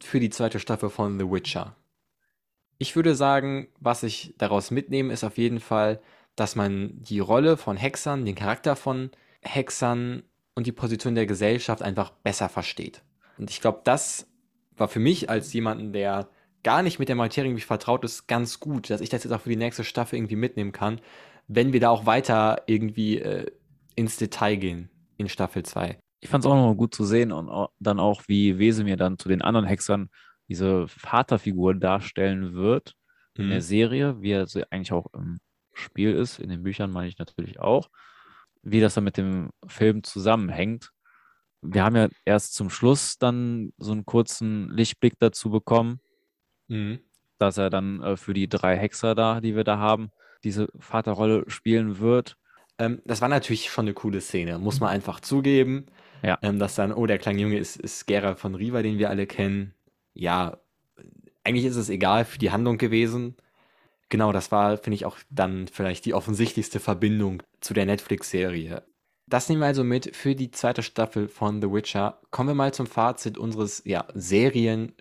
für 0.03 0.19
die 0.19 0.29
zweite 0.29 0.59
Staffel 0.59 0.89
von 0.89 1.17
The 1.17 1.25
Witcher? 1.25 1.75
Ich 2.77 2.97
würde 2.97 3.15
sagen, 3.15 3.67
was 3.79 4.03
ich 4.03 4.35
daraus 4.37 4.71
mitnehme, 4.71 5.13
ist 5.13 5.23
auf 5.23 5.37
jeden 5.37 5.61
Fall, 5.61 6.01
dass 6.35 6.57
man 6.57 7.01
die 7.01 7.19
Rolle 7.19 7.55
von 7.55 7.77
Hexern, 7.77 8.25
den 8.25 8.35
Charakter 8.35 8.75
von 8.75 9.09
Hexern 9.41 10.23
und 10.53 10.67
die 10.67 10.73
Position 10.73 11.15
der 11.15 11.25
Gesellschaft 11.25 11.81
einfach 11.81 12.11
besser 12.11 12.49
versteht. 12.49 13.03
Und 13.37 13.49
ich 13.49 13.61
glaube, 13.61 13.81
das 13.85 14.27
war 14.75 14.89
für 14.89 14.99
mich 14.99 15.29
als 15.29 15.53
jemanden, 15.53 15.93
der 15.93 16.27
gar 16.65 16.81
nicht 16.81 16.97
mit 16.97 17.09
der 17.09 17.15
Materie 17.15 17.51
irgendwie 17.51 17.63
vertraut 17.63 18.03
ist, 18.03 18.27
ganz 18.27 18.59
gut, 18.59 18.89
dass 18.89 18.99
ich 18.99 19.09
das 19.09 19.23
jetzt 19.23 19.31
auch 19.31 19.41
für 19.41 19.49
die 19.49 19.55
nächste 19.55 19.83
Staffel 19.83 20.17
irgendwie 20.17 20.35
mitnehmen 20.35 20.71
kann, 20.71 20.99
wenn 21.47 21.73
wir 21.73 21.79
da 21.79 21.91
auch 21.91 22.07
weiter 22.07 22.63
irgendwie 22.65 23.19
äh, 23.19 23.45
ins 23.95 24.17
Detail 24.17 24.55
gehen 24.55 24.89
in 25.17 25.29
Staffel 25.29 25.61
2. 25.61 25.99
Ich 26.21 26.29
fand 26.29 26.43
es 26.43 26.49
auch 26.49 26.55
noch 26.55 26.73
gut 26.73 26.95
zu 26.95 27.05
sehen 27.05 27.31
und 27.31 27.69
dann 27.79 27.99
auch, 27.99 28.23
wie 28.27 28.57
Wesemir 28.57 28.97
dann 28.97 29.19
zu 29.19 29.29
den 29.29 29.43
anderen 29.43 29.67
Hexern 29.67 30.09
diese 30.47 30.87
Vaterfigur 30.87 31.75
darstellen 31.75 32.55
wird 32.55 32.95
mhm. 33.35 33.43
in 33.43 33.49
der 33.51 33.59
mhm. 33.59 33.63
Serie, 33.63 34.21
wie 34.21 34.31
er 34.31 34.47
eigentlich 34.71 34.91
auch 34.91 35.05
im 35.13 35.37
Spiel 35.73 36.13
ist, 36.13 36.39
in 36.39 36.49
den 36.49 36.63
Büchern 36.63 36.89
meine 36.89 37.09
ich 37.09 37.19
natürlich 37.19 37.59
auch, 37.59 37.89
wie 38.63 38.81
das 38.81 38.95
dann 38.95 39.03
mit 39.03 39.17
dem 39.17 39.51
Film 39.67 40.01
zusammenhängt. 40.01 40.89
Wir 41.61 41.83
haben 41.83 41.95
ja 41.95 42.09
erst 42.25 42.55
zum 42.55 42.71
Schluss 42.71 43.19
dann 43.19 43.71
so 43.77 43.91
einen 43.91 44.05
kurzen 44.05 44.71
Lichtblick 44.71 45.13
dazu 45.19 45.51
bekommen, 45.51 45.99
Mhm. 46.67 46.99
Dass 47.37 47.57
er 47.57 47.69
dann 47.69 48.01
äh, 48.01 48.17
für 48.17 48.33
die 48.33 48.47
drei 48.47 48.77
Hexer 48.77 49.15
da, 49.15 49.41
die 49.41 49.55
wir 49.55 49.63
da 49.63 49.77
haben, 49.77 50.11
diese 50.43 50.69
Vaterrolle 50.79 51.43
spielen 51.47 51.99
wird. 51.99 52.37
Ähm, 52.77 53.01
das 53.05 53.21
war 53.21 53.29
natürlich 53.29 53.69
schon 53.69 53.85
eine 53.85 53.93
coole 53.93 54.21
Szene, 54.21 54.59
muss 54.59 54.79
man 54.79 54.89
einfach 54.89 55.19
zugeben. 55.19 55.85
Ja. 56.21 56.37
Ähm, 56.41 56.59
dass 56.59 56.75
dann, 56.75 56.93
oh, 56.93 57.05
der 57.05 57.19
kleine 57.19 57.41
Junge 57.41 57.57
ist, 57.57 57.77
ist 57.77 58.07
Geralt 58.07 58.39
von 58.39 58.55
Riva, 58.55 58.81
den 58.81 58.97
wir 58.97 59.09
alle 59.09 59.27
kennen. 59.27 59.73
Ja, 60.13 60.57
eigentlich 61.43 61.65
ist 61.65 61.75
es 61.75 61.89
egal 61.89 62.25
für 62.25 62.39
die 62.39 62.51
Handlung 62.51 62.77
gewesen. 62.77 63.35
Genau, 64.09 64.31
das 64.31 64.51
war, 64.51 64.77
finde 64.77 64.95
ich, 64.95 65.05
auch 65.05 65.17
dann 65.29 65.67
vielleicht 65.67 66.05
die 66.05 66.13
offensichtlichste 66.13 66.79
Verbindung 66.79 67.43
zu 67.59 67.73
der 67.73 67.85
Netflix-Serie. 67.85 68.83
Das 69.27 69.49
nehmen 69.49 69.61
wir 69.61 69.67
also 69.67 69.83
mit 69.83 70.15
für 70.15 70.35
die 70.35 70.51
zweite 70.51 70.83
Staffel 70.83 71.27
von 71.27 71.59
The 71.59 71.71
Witcher. 71.71 72.19
Kommen 72.29 72.49
wir 72.49 72.53
mal 72.53 72.73
zum 72.75 72.85
Fazit 72.85 73.39
unseres 73.39 73.81
ja, 73.83 74.05
Serien, 74.13 74.93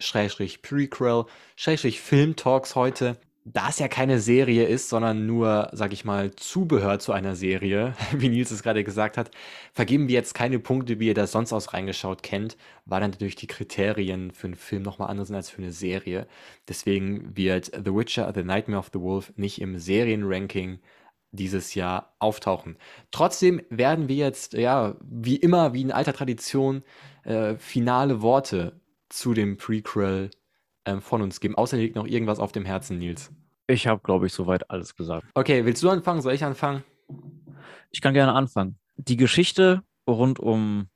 Prequel, 0.62 1.26
Film-Talks 1.58 2.74
heute. 2.74 3.18
Da 3.46 3.68
es 3.68 3.78
ja 3.78 3.88
keine 3.88 4.20
Serie 4.20 4.64
ist, 4.66 4.88
sondern 4.88 5.26
nur, 5.26 5.68
sag 5.72 5.92
ich 5.92 6.06
mal, 6.06 6.34
Zubehör 6.37 6.98
zu 6.98 7.12
einer 7.12 7.37
Serie, 7.37 7.94
wie 8.16 8.30
Nils 8.30 8.50
es 8.50 8.62
gerade 8.62 8.82
gesagt 8.82 9.18
hat, 9.18 9.30
vergeben 9.74 10.08
wir 10.08 10.14
jetzt 10.14 10.32
keine 10.32 10.58
Punkte, 10.58 10.98
wie 10.98 11.08
ihr 11.08 11.14
das 11.14 11.32
sonst 11.32 11.52
aus 11.52 11.74
reingeschaut 11.74 12.22
kennt, 12.22 12.56
weil 12.87 13.02
dann 13.02 13.10
natürlich 13.10 13.37
die 13.37 13.46
Kriterien 13.46 14.30
für 14.30 14.46
einen 14.46 14.56
Film 14.56 14.82
nochmal 14.82 15.10
andere 15.10 15.26
sind 15.26 15.37
als 15.37 15.50
für 15.50 15.60
eine 15.60 15.72
Serie. 15.72 16.26
Deswegen 16.66 17.37
wird 17.37 17.66
The 17.66 17.94
Witcher, 17.94 18.32
The 18.34 18.42
Nightmare 18.42 18.80
of 18.80 18.88
the 18.94 19.00
Wolf 19.00 19.34
nicht 19.37 19.60
im 19.60 19.78
Serienranking 19.78 20.78
dieses 21.37 21.75
Jahr 21.75 22.14
auftauchen. 22.18 22.77
Trotzdem 23.11 23.61
werden 23.70 24.09
wir 24.09 24.16
jetzt, 24.16 24.55
ja, 24.55 24.97
wie 25.03 25.37
immer, 25.37 25.73
wie 25.73 25.83
in 25.83 25.92
alter 25.92 26.12
Tradition, 26.12 26.83
äh, 27.25 27.57
finale 27.57 28.23
Worte 28.23 28.81
zu 29.09 29.35
dem 29.35 29.57
Prequel 29.57 30.31
ähm, 30.85 31.01
von 31.01 31.23
uns 31.23 31.40
geben. 31.40 31.55
Außer 31.55 31.77
liegt 31.77 31.97
noch 31.97 32.07
irgendwas 32.07 32.38
auf 32.38 32.53
dem 32.53 32.64
Herzen, 32.64 32.99
Nils. 32.99 33.33
Ich 33.66 33.87
habe, 33.87 34.01
glaube 34.03 34.27
ich, 34.27 34.33
soweit 34.33 34.70
alles 34.70 34.94
gesagt. 34.94 35.27
Okay, 35.35 35.64
willst 35.64 35.83
du 35.83 35.90
anfangen? 35.90 36.20
Soll 36.20 36.35
ich 36.35 36.44
anfangen? 36.44 36.85
Ich 37.90 38.01
kann 38.01 38.14
gerne 38.14 38.35
anfangen. 38.35 38.79
Die 38.97 39.16
Geschichte 39.16 39.83
rund 40.07 40.38
um 40.38 40.88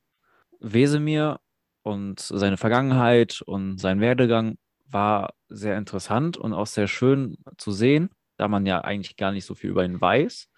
Wesemir 0.60 1.40
und 1.82 2.20
seine 2.20 2.56
Vergangenheit 2.56 3.42
und 3.46 3.78
sein 3.78 4.00
Werdegang 4.00 4.58
war 4.86 5.34
sehr 5.48 5.78
interessant 5.78 6.36
und 6.36 6.52
auch 6.52 6.66
sehr 6.66 6.88
schön 6.88 7.38
zu 7.56 7.72
sehen, 7.72 8.10
da 8.38 8.48
man 8.48 8.64
ja 8.64 8.80
eigentlich 8.80 9.16
gar 9.16 9.32
nicht 9.32 9.44
so 9.44 9.54
viel 9.54 9.70
über 9.70 9.84
ihn 9.84 10.00
weiß. 10.00 10.48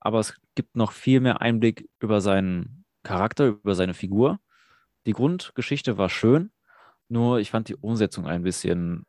Aber 0.00 0.20
es 0.20 0.40
gibt 0.54 0.76
noch 0.76 0.92
viel 0.92 1.20
mehr 1.20 1.42
Einblick 1.42 1.88
über 2.00 2.20
seinen 2.22 2.84
Charakter, 3.02 3.48
über 3.48 3.74
seine 3.74 3.94
Figur. 3.94 4.40
Die 5.06 5.12
Grundgeschichte 5.12 5.98
war 5.98 6.08
schön, 6.08 6.50
nur 7.08 7.40
ich 7.40 7.50
fand 7.50 7.68
die 7.68 7.76
Umsetzung 7.76 8.26
ein 8.26 8.42
bisschen 8.42 9.04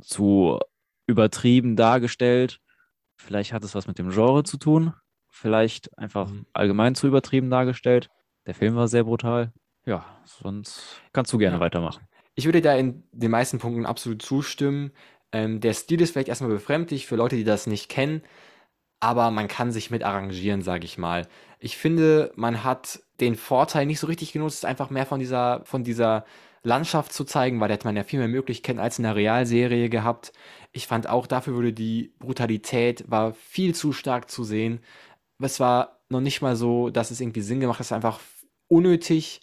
zu 0.00 0.58
übertrieben 1.06 1.76
dargestellt. 1.76 2.60
Vielleicht 3.16 3.52
hat 3.52 3.62
es 3.62 3.74
was 3.74 3.86
mit 3.86 3.98
dem 3.98 4.10
Genre 4.10 4.42
zu 4.42 4.56
tun, 4.56 4.94
vielleicht 5.28 5.96
einfach 5.98 6.28
mhm. 6.28 6.46
allgemein 6.52 6.94
zu 6.94 7.06
übertrieben 7.06 7.50
dargestellt. 7.50 8.08
Der 8.46 8.54
Film 8.54 8.74
war 8.74 8.88
sehr 8.88 9.04
brutal. 9.04 9.52
Ja, 9.84 10.04
sonst 10.24 11.00
kannst 11.12 11.32
du 11.32 11.38
gerne 11.38 11.56
ja. 11.56 11.60
weitermachen. 11.60 12.06
Ich 12.34 12.46
würde 12.46 12.62
da 12.62 12.74
in 12.74 13.04
den 13.12 13.30
meisten 13.30 13.58
Punkten 13.58 13.84
absolut 13.84 14.22
zustimmen. 14.22 14.92
Ähm, 15.32 15.60
der 15.60 15.74
Stil 15.74 16.00
ist 16.00 16.12
vielleicht 16.12 16.28
erstmal 16.28 16.50
befremdlich 16.50 17.06
für 17.06 17.16
Leute, 17.16 17.36
die 17.36 17.44
das 17.44 17.66
nicht 17.66 17.88
kennen, 17.88 18.22
aber 19.00 19.30
man 19.30 19.48
kann 19.48 19.72
sich 19.72 19.90
mit 19.90 20.04
arrangieren, 20.04 20.62
sage 20.62 20.84
ich 20.84 20.98
mal. 20.98 21.26
Ich 21.58 21.76
finde, 21.76 22.32
man 22.36 22.64
hat 22.64 23.02
den 23.20 23.34
Vorteil 23.36 23.86
nicht 23.86 24.00
so 24.00 24.06
richtig 24.06 24.32
genutzt, 24.32 24.64
einfach 24.64 24.90
mehr 24.90 25.06
von 25.06 25.18
dieser, 25.20 25.62
von 25.64 25.84
dieser 25.84 26.24
Landschaft 26.62 27.12
zu 27.12 27.24
zeigen, 27.24 27.60
weil 27.60 27.68
da 27.68 27.74
hätte 27.74 27.86
man 27.86 27.96
ja 27.96 28.04
viel 28.04 28.20
mehr 28.20 28.28
Möglichkeiten 28.28 28.78
als 28.78 28.98
in 28.98 29.04
der 29.04 29.16
Realserie 29.16 29.88
gehabt. 29.88 30.32
Ich 30.72 30.86
fand 30.86 31.08
auch, 31.08 31.26
dafür 31.26 31.54
wurde 31.54 31.72
die 31.72 32.14
Brutalität 32.18 33.04
war 33.10 33.34
viel 33.34 33.74
zu 33.74 33.92
stark 33.92 34.30
zu 34.30 34.44
sehen. 34.44 34.80
Es 35.40 35.58
war 35.58 36.00
noch 36.08 36.20
nicht 36.20 36.40
mal 36.42 36.54
so, 36.56 36.90
dass 36.90 37.10
es 37.10 37.20
irgendwie 37.20 37.40
Sinn 37.40 37.60
gemacht 37.60 37.78
hat, 37.78 37.86
es 37.86 37.88
ist 37.88 37.92
einfach 37.92 38.20
unnötig 38.68 39.40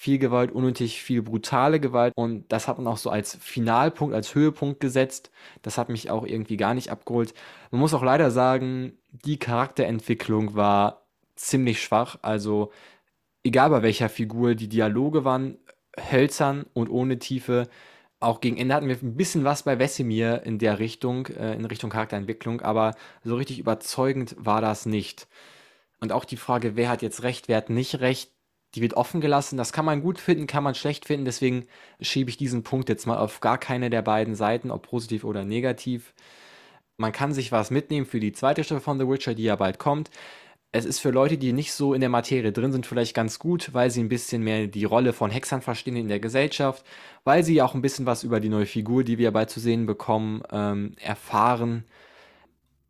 viel 0.00 0.18
Gewalt, 0.18 0.50
unnötig 0.50 1.02
viel 1.02 1.20
brutale 1.20 1.78
Gewalt. 1.78 2.14
Und 2.16 2.50
das 2.50 2.68
hat 2.68 2.78
man 2.78 2.86
auch 2.86 2.96
so 2.96 3.10
als 3.10 3.36
Finalpunkt, 3.38 4.14
als 4.14 4.34
Höhepunkt 4.34 4.80
gesetzt. 4.80 5.30
Das 5.60 5.76
hat 5.76 5.90
mich 5.90 6.08
auch 6.08 6.24
irgendwie 6.24 6.56
gar 6.56 6.72
nicht 6.72 6.88
abgeholt. 6.88 7.34
Man 7.70 7.82
muss 7.82 7.92
auch 7.92 8.02
leider 8.02 8.30
sagen, 8.30 8.94
die 9.10 9.38
Charakterentwicklung 9.38 10.54
war 10.54 11.02
ziemlich 11.36 11.82
schwach. 11.82 12.16
Also 12.22 12.72
egal 13.44 13.68
bei 13.68 13.82
welcher 13.82 14.08
Figur, 14.08 14.54
die 14.54 14.70
Dialoge 14.70 15.26
waren 15.26 15.58
hölzern 16.10 16.64
und 16.72 16.88
ohne 16.88 17.18
Tiefe. 17.18 17.68
Auch 18.20 18.40
gegen 18.40 18.56
Ende 18.56 18.74
hatten 18.74 18.88
wir 18.88 18.96
ein 19.02 19.18
bisschen 19.18 19.44
was 19.44 19.64
bei 19.64 19.78
Wesemir 19.78 20.44
in 20.44 20.58
der 20.58 20.78
Richtung, 20.78 21.26
äh, 21.26 21.54
in 21.54 21.66
Richtung 21.66 21.90
Charakterentwicklung, 21.90 22.62
aber 22.62 22.94
so 23.22 23.36
richtig 23.36 23.58
überzeugend 23.58 24.34
war 24.38 24.62
das 24.62 24.86
nicht. 24.86 25.28
Und 26.00 26.10
auch 26.10 26.24
die 26.24 26.38
Frage, 26.38 26.74
wer 26.74 26.88
hat 26.88 27.02
jetzt 27.02 27.22
recht, 27.22 27.48
wer 27.48 27.58
hat 27.58 27.68
nicht 27.68 28.00
recht, 28.00 28.32
die 28.74 28.82
wird 28.82 28.94
offen 28.94 29.20
gelassen. 29.20 29.56
Das 29.56 29.72
kann 29.72 29.84
man 29.84 30.02
gut 30.02 30.18
finden, 30.18 30.46
kann 30.46 30.64
man 30.64 30.74
schlecht 30.74 31.04
finden. 31.06 31.24
Deswegen 31.24 31.66
schiebe 32.00 32.30
ich 32.30 32.36
diesen 32.36 32.62
Punkt 32.62 32.88
jetzt 32.88 33.06
mal 33.06 33.18
auf 33.18 33.40
gar 33.40 33.58
keine 33.58 33.90
der 33.90 34.02
beiden 34.02 34.34
Seiten, 34.34 34.70
ob 34.70 34.88
positiv 34.88 35.24
oder 35.24 35.44
negativ. 35.44 36.14
Man 36.96 37.12
kann 37.12 37.32
sich 37.32 37.50
was 37.52 37.70
mitnehmen 37.70 38.06
für 38.06 38.20
die 38.20 38.32
zweite 38.32 38.62
Staffel 38.62 38.82
von 38.82 38.98
The 38.98 39.08
Witcher, 39.08 39.34
die 39.34 39.44
ja 39.44 39.56
bald 39.56 39.78
kommt. 39.78 40.10
Es 40.72 40.84
ist 40.84 41.00
für 41.00 41.10
Leute, 41.10 41.36
die 41.36 41.52
nicht 41.52 41.72
so 41.72 41.94
in 41.94 42.00
der 42.00 42.10
Materie 42.10 42.52
drin 42.52 42.70
sind, 42.72 42.86
vielleicht 42.86 43.14
ganz 43.14 43.40
gut, 43.40 43.74
weil 43.74 43.90
sie 43.90 44.00
ein 44.00 44.08
bisschen 44.08 44.44
mehr 44.44 44.68
die 44.68 44.84
Rolle 44.84 45.12
von 45.12 45.30
Hexern 45.30 45.62
verstehen 45.62 45.96
in 45.96 46.06
der 46.08 46.20
Gesellschaft, 46.20 46.84
weil 47.24 47.42
sie 47.42 47.60
auch 47.62 47.74
ein 47.74 47.82
bisschen 47.82 48.06
was 48.06 48.22
über 48.22 48.38
die 48.38 48.48
neue 48.48 48.66
Figur, 48.66 49.02
die 49.02 49.18
wir 49.18 49.32
bald 49.32 49.50
zu 49.50 49.58
sehen 49.58 49.86
bekommen, 49.86 50.42
ähm, 50.52 50.92
erfahren. 51.00 51.84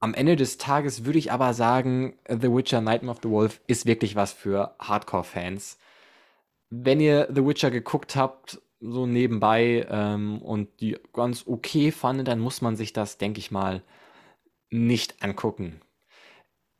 Am 0.03 0.15
Ende 0.15 0.35
des 0.35 0.57
Tages 0.57 1.05
würde 1.05 1.19
ich 1.19 1.31
aber 1.31 1.53
sagen, 1.53 2.19
The 2.27 2.51
Witcher 2.51 2.81
Nightmare 2.81 3.15
of 3.15 3.23
the 3.23 3.29
Wolf 3.29 3.61
ist 3.67 3.85
wirklich 3.85 4.17
was 4.17 4.33
für 4.33 4.75
Hardcore-Fans. 4.79 5.79
Wenn 6.71 7.01
ihr 7.01 7.29
The 7.31 7.45
Witcher 7.45 7.71
geguckt 7.71 8.17
habt, 8.17 8.63
so 8.81 9.05
nebenbei 9.05 9.87
ähm, 9.91 10.41
und 10.41 10.81
die 10.81 10.99
ganz 11.13 11.47
okay 11.47 11.93
fandet, 11.93 12.29
dann 12.29 12.41
muss 12.41 12.63
man 12.63 12.77
sich 12.77 12.95
das, 12.95 13.19
denke 13.19 13.41
ich 13.41 13.51
mal, 13.51 13.83
nicht 14.71 15.23
angucken. 15.23 15.83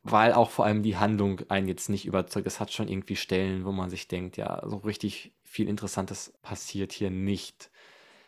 Weil 0.01 0.33
auch 0.33 0.49
vor 0.49 0.65
allem 0.65 0.81
die 0.81 0.97
Handlung 0.97 1.41
einen 1.47 1.67
jetzt 1.67 1.89
nicht 1.89 2.07
überzeugt. 2.07 2.47
Es 2.47 2.59
hat 2.59 2.71
schon 2.71 2.87
irgendwie 2.87 3.15
Stellen, 3.15 3.65
wo 3.65 3.71
man 3.71 3.91
sich 3.91 4.07
denkt, 4.07 4.35
ja, 4.37 4.63
so 4.67 4.77
richtig 4.77 5.31
viel 5.43 5.69
Interessantes 5.69 6.33
passiert 6.41 6.91
hier 6.91 7.11
nicht. 7.11 7.69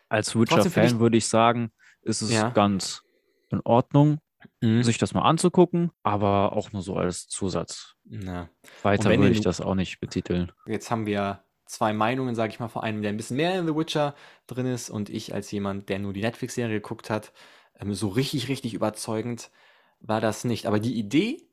Als 0.07 0.35
Witcher-Fan 0.35 0.99
würde 0.99 1.17
ich 1.17 1.27
sagen, 1.27 1.71
ist 2.03 2.21
es 2.21 2.31
ja. 2.31 2.49
ganz 2.49 3.01
in 3.49 3.61
Ordnung 3.63 4.19
mhm. 4.61 4.83
sich 4.83 4.97
das 4.97 5.13
mal 5.13 5.21
anzugucken, 5.21 5.91
aber 6.03 6.53
auch 6.53 6.71
nur 6.71 6.81
so 6.81 6.95
als 6.95 7.27
Zusatz. 7.27 7.95
Na. 8.05 8.49
Weiter 8.81 9.09
würde 9.09 9.29
ich 9.29 9.41
das 9.41 9.61
auch 9.61 9.75
nicht 9.75 9.99
betiteln. 9.99 10.51
Jetzt 10.65 10.91
haben 10.91 11.05
wir 11.05 11.43
zwei 11.65 11.93
Meinungen, 11.93 12.35
sage 12.35 12.53
ich 12.53 12.59
mal, 12.59 12.67
vor 12.67 12.83
einem, 12.83 13.01
der 13.01 13.11
ein 13.11 13.17
bisschen 13.17 13.37
mehr 13.37 13.57
in 13.57 13.67
The 13.67 13.75
Witcher 13.75 14.15
drin 14.47 14.67
ist 14.67 14.89
und 14.89 15.09
ich 15.09 15.33
als 15.33 15.51
jemand, 15.51 15.89
der 15.89 15.99
nur 15.99 16.13
die 16.13 16.21
Netflix-Serie 16.21 16.75
geguckt 16.75 17.09
hat, 17.09 17.31
ähm, 17.79 17.93
so 17.93 18.09
richtig, 18.09 18.47
richtig 18.47 18.73
überzeugend 18.73 19.49
war 19.99 20.21
das 20.21 20.43
nicht. 20.43 20.65
Aber 20.65 20.79
die 20.79 20.93
Idee 20.93 21.47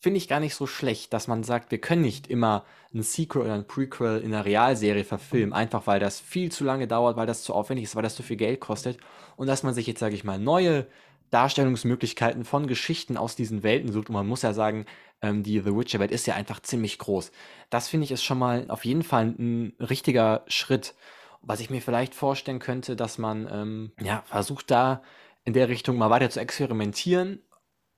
finde 0.00 0.18
ich 0.18 0.28
gar 0.28 0.40
nicht 0.40 0.54
so 0.54 0.66
schlecht, 0.66 1.12
dass 1.12 1.26
man 1.26 1.42
sagt, 1.42 1.70
wir 1.70 1.80
können 1.80 2.02
nicht 2.02 2.28
immer 2.28 2.64
ein 2.94 3.02
Sequel 3.02 3.42
oder 3.42 3.54
ein 3.54 3.66
Prequel 3.66 4.20
in 4.20 4.32
einer 4.32 4.44
Realserie 4.44 5.04
verfilmen, 5.04 5.52
einfach 5.52 5.86
weil 5.86 5.98
das 5.98 6.20
viel 6.20 6.52
zu 6.52 6.64
lange 6.64 6.86
dauert, 6.86 7.16
weil 7.16 7.26
das 7.26 7.42
zu 7.42 7.52
aufwendig 7.52 7.84
ist, 7.84 7.96
weil 7.96 8.04
das 8.04 8.14
zu 8.14 8.22
viel 8.22 8.36
Geld 8.36 8.60
kostet 8.60 8.98
und 9.36 9.48
dass 9.48 9.64
man 9.64 9.74
sich 9.74 9.86
jetzt, 9.86 9.98
sage 9.98 10.14
ich 10.14 10.24
mal, 10.24 10.38
neue 10.38 10.86
Darstellungsmöglichkeiten 11.30 12.44
von 12.44 12.66
Geschichten 12.66 13.16
aus 13.16 13.36
diesen 13.36 13.62
Welten 13.62 13.92
sucht. 13.92 14.08
Und 14.08 14.14
man 14.14 14.26
muss 14.26 14.42
ja 14.42 14.52
sagen, 14.52 14.86
ähm, 15.22 15.42
die 15.42 15.60
The 15.60 15.74
Witcher-Welt 15.74 16.10
ist 16.10 16.26
ja 16.26 16.34
einfach 16.34 16.60
ziemlich 16.60 16.98
groß. 16.98 17.32
Das 17.70 17.88
finde 17.88 18.04
ich 18.04 18.12
ist 18.12 18.24
schon 18.24 18.38
mal 18.38 18.66
auf 18.68 18.84
jeden 18.84 19.02
Fall 19.02 19.34
ein 19.38 19.74
richtiger 19.80 20.44
Schritt. 20.46 20.94
Was 21.40 21.60
ich 21.60 21.70
mir 21.70 21.80
vielleicht 21.80 22.14
vorstellen 22.14 22.58
könnte, 22.58 22.96
dass 22.96 23.18
man 23.18 23.48
ähm, 23.50 23.92
ja, 24.00 24.22
versucht 24.26 24.70
da 24.70 25.02
in 25.44 25.52
der 25.52 25.68
Richtung 25.68 25.96
mal 25.96 26.10
weiter 26.10 26.30
zu 26.30 26.40
experimentieren. 26.40 27.42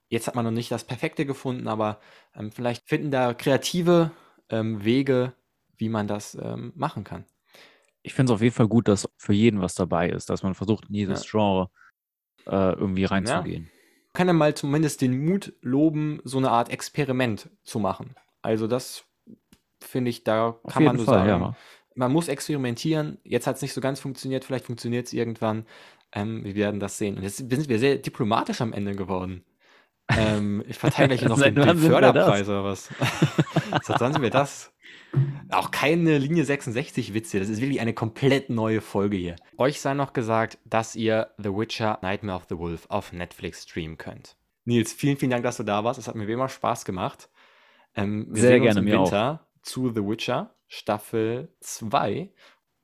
Jetzt 0.09 0.27
hat 0.27 0.35
man 0.35 0.45
noch 0.45 0.51
nicht 0.51 0.71
das 0.71 0.85
Perfekte 0.85 1.25
gefunden, 1.25 1.69
aber 1.69 2.01
ähm, 2.35 2.53
vielleicht 2.53 2.89
finden 2.89 3.11
da 3.11 3.33
kreative 3.33 4.11
ähm, 4.51 4.85
Wege, 4.85 5.33
wie 5.77 5.89
man 5.89 6.07
das 6.07 6.35
ähm, 6.35 6.73
machen 6.75 7.05
kann. 7.05 7.25
Ich 8.03 8.15
finde 8.15 8.33
es 8.33 8.35
auf 8.35 8.43
jeden 8.43 8.55
Fall 8.55 8.69
gut, 8.69 8.89
dass 8.89 9.09
für 9.17 9.33
jeden 9.33 9.61
was 9.61 9.75
dabei 9.75 10.09
ist, 10.09 10.31
dass 10.31 10.43
man 10.43 10.55
versucht, 10.55 10.89
in 10.89 10.95
jedes 10.95 11.25
ja. 11.25 11.31
Genre 11.31 11.71
äh, 12.47 12.73
irgendwie 12.73 13.05
reinzugehen. 13.05 13.65
Ja. 13.65 13.71
Kann 14.13 14.29
er 14.29 14.35
mal 14.35 14.55
zumindest 14.55 15.03
den 15.03 15.25
Mut 15.25 15.53
loben, 15.63 16.21
so 16.25 16.39
eine 16.39 16.51
Art 16.51 16.71
Experiment 16.71 17.49
zu 17.63 17.79
machen. 17.79 18.15
Also 18.43 18.67
das 18.67 19.05
finde 19.81 20.11
ich, 20.11 20.25
da 20.25 20.59
Auf 20.63 20.73
kann 20.73 20.85
man 20.85 20.97
nur 20.97 21.05
Fall, 21.05 21.27
sagen, 21.27 21.43
ja. 21.43 21.57
man 21.95 22.13
muss 22.13 22.29
experimentieren. 22.29 23.19
Jetzt 23.23 23.47
hat 23.47 23.57
es 23.57 23.63
nicht 23.63 23.73
so 23.73 23.81
ganz 23.81 24.01
funktioniert, 24.01 24.45
vielleicht 24.45 24.67
funktioniert 24.67 25.07
es 25.07 25.13
irgendwann. 25.13 25.65
Ähm, 26.13 26.45
wir 26.45 26.57
werden 26.57 26.81
das 26.81 26.99
sehen. 26.99 27.17
Und 27.17 27.23
jetzt 27.23 27.37
sind 27.37 27.69
wir 27.69 27.79
sehr 27.79 27.97
diplomatisch 27.97 28.61
am 28.61 28.73
Ende 28.73 28.97
geworden. 28.97 29.45
Ähm, 30.17 30.65
ich 30.69 30.79
verteile 30.79 31.17
gleich 31.17 31.29
noch 31.29 31.39
den, 31.43 31.55
den 31.55 31.79
Förderpreis 31.79 32.49
oder 32.49 32.65
was. 32.65 32.89
Seit 33.83 34.01
wann 34.01 34.13
sind 34.13 34.23
wir 34.23 34.31
das? 34.31 34.73
Auch 35.51 35.71
keine 35.71 36.19
Linie 36.19 36.45
66 36.45 37.15
Witze. 37.15 37.41
Das 37.41 37.49
ist 37.49 37.61
wirklich 37.61 37.81
eine 37.81 37.95
komplett 37.95 38.51
neue 38.51 38.81
Folge 38.81 39.17
hier. 39.17 39.37
Euch 39.59 39.81
sei 39.81 39.95
noch 39.95 40.13
gesagt, 40.13 40.59
dass 40.65 40.95
ihr 40.95 41.31
The 41.39 41.51
Witcher 41.51 41.99
Nightmare 42.03 42.37
of 42.37 42.47
the 42.49 42.59
Wolf 42.59 42.87
auf 42.89 43.13
Netflix 43.13 43.65
streamen 43.65 43.99
könnt. 43.99 44.37
Nils, 44.65 44.93
vielen, 44.93 45.17
vielen 45.17 45.31
Dank, 45.31 45.43
dass 45.43 45.57
du 45.57 45.65
da 45.65 45.83
warst. 45.83 45.99
Es 45.99 46.07
hat 46.07 46.15
mir 46.15 46.29
wie 46.29 46.33
immer 46.33 46.49
Spaß 46.49 46.85
gemacht. 46.85 47.29
Ähm, 47.97 48.27
wir 48.31 48.41
Sehr 48.41 48.51
sehen 48.51 48.63
gerne, 48.63 48.81
uns 48.81 48.87
im 48.87 48.93
Winter 48.93 49.41
auch. 49.43 49.63
zu 49.63 49.89
The 49.93 50.07
Witcher 50.07 50.55
Staffel 50.69 51.53
2 51.61 52.31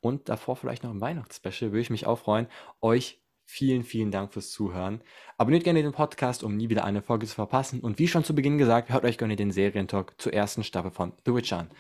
und 0.01 0.29
davor 0.29 0.57
vielleicht 0.57 0.83
noch 0.83 0.91
im 0.91 1.01
Weihnachtsspecial. 1.01 1.71
Würde 1.71 1.81
ich 1.81 1.91
mich 1.91 2.07
auch 2.07 2.19
freuen. 2.19 2.49
Euch 2.81 3.21
vielen, 3.47 3.85
vielen 3.85 4.11
Dank 4.11 4.33
fürs 4.33 4.51
Zuhören. 4.51 5.01
Abonniert 5.39 5.65
gerne 5.65 5.83
den 5.83 5.93
Podcast, 5.93 6.43
um 6.43 6.57
nie 6.57 6.69
wieder 6.69 6.85
eine 6.85 7.01
Folge 7.01 7.27
zu 7.27 7.35
verpassen. 7.35 7.81
Und 7.81 7.99
wie 7.99 8.09
schon 8.09 8.25
zu 8.25 8.35
Beginn 8.35 8.59
gesagt, 8.59 8.91
hört 8.91 9.05
euch 9.05 9.17
gerne 9.17 9.37
den 9.37 9.53
Serientalk 9.53 10.15
zur 10.19 10.35
ersten 10.35 10.65
Staffel 10.65 10.91
von 10.91 11.13
The 11.25 11.35
Witcher 11.35 11.61
an. 11.61 11.71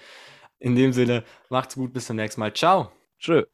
In 0.58 0.76
dem 0.76 0.92
Sinne, 0.92 1.24
macht's 1.50 1.74
gut, 1.74 1.92
bis 1.92 2.06
zum 2.06 2.16
nächsten 2.16 2.40
Mal. 2.40 2.54
Ciao. 2.54 2.90
Tschö. 3.18 3.44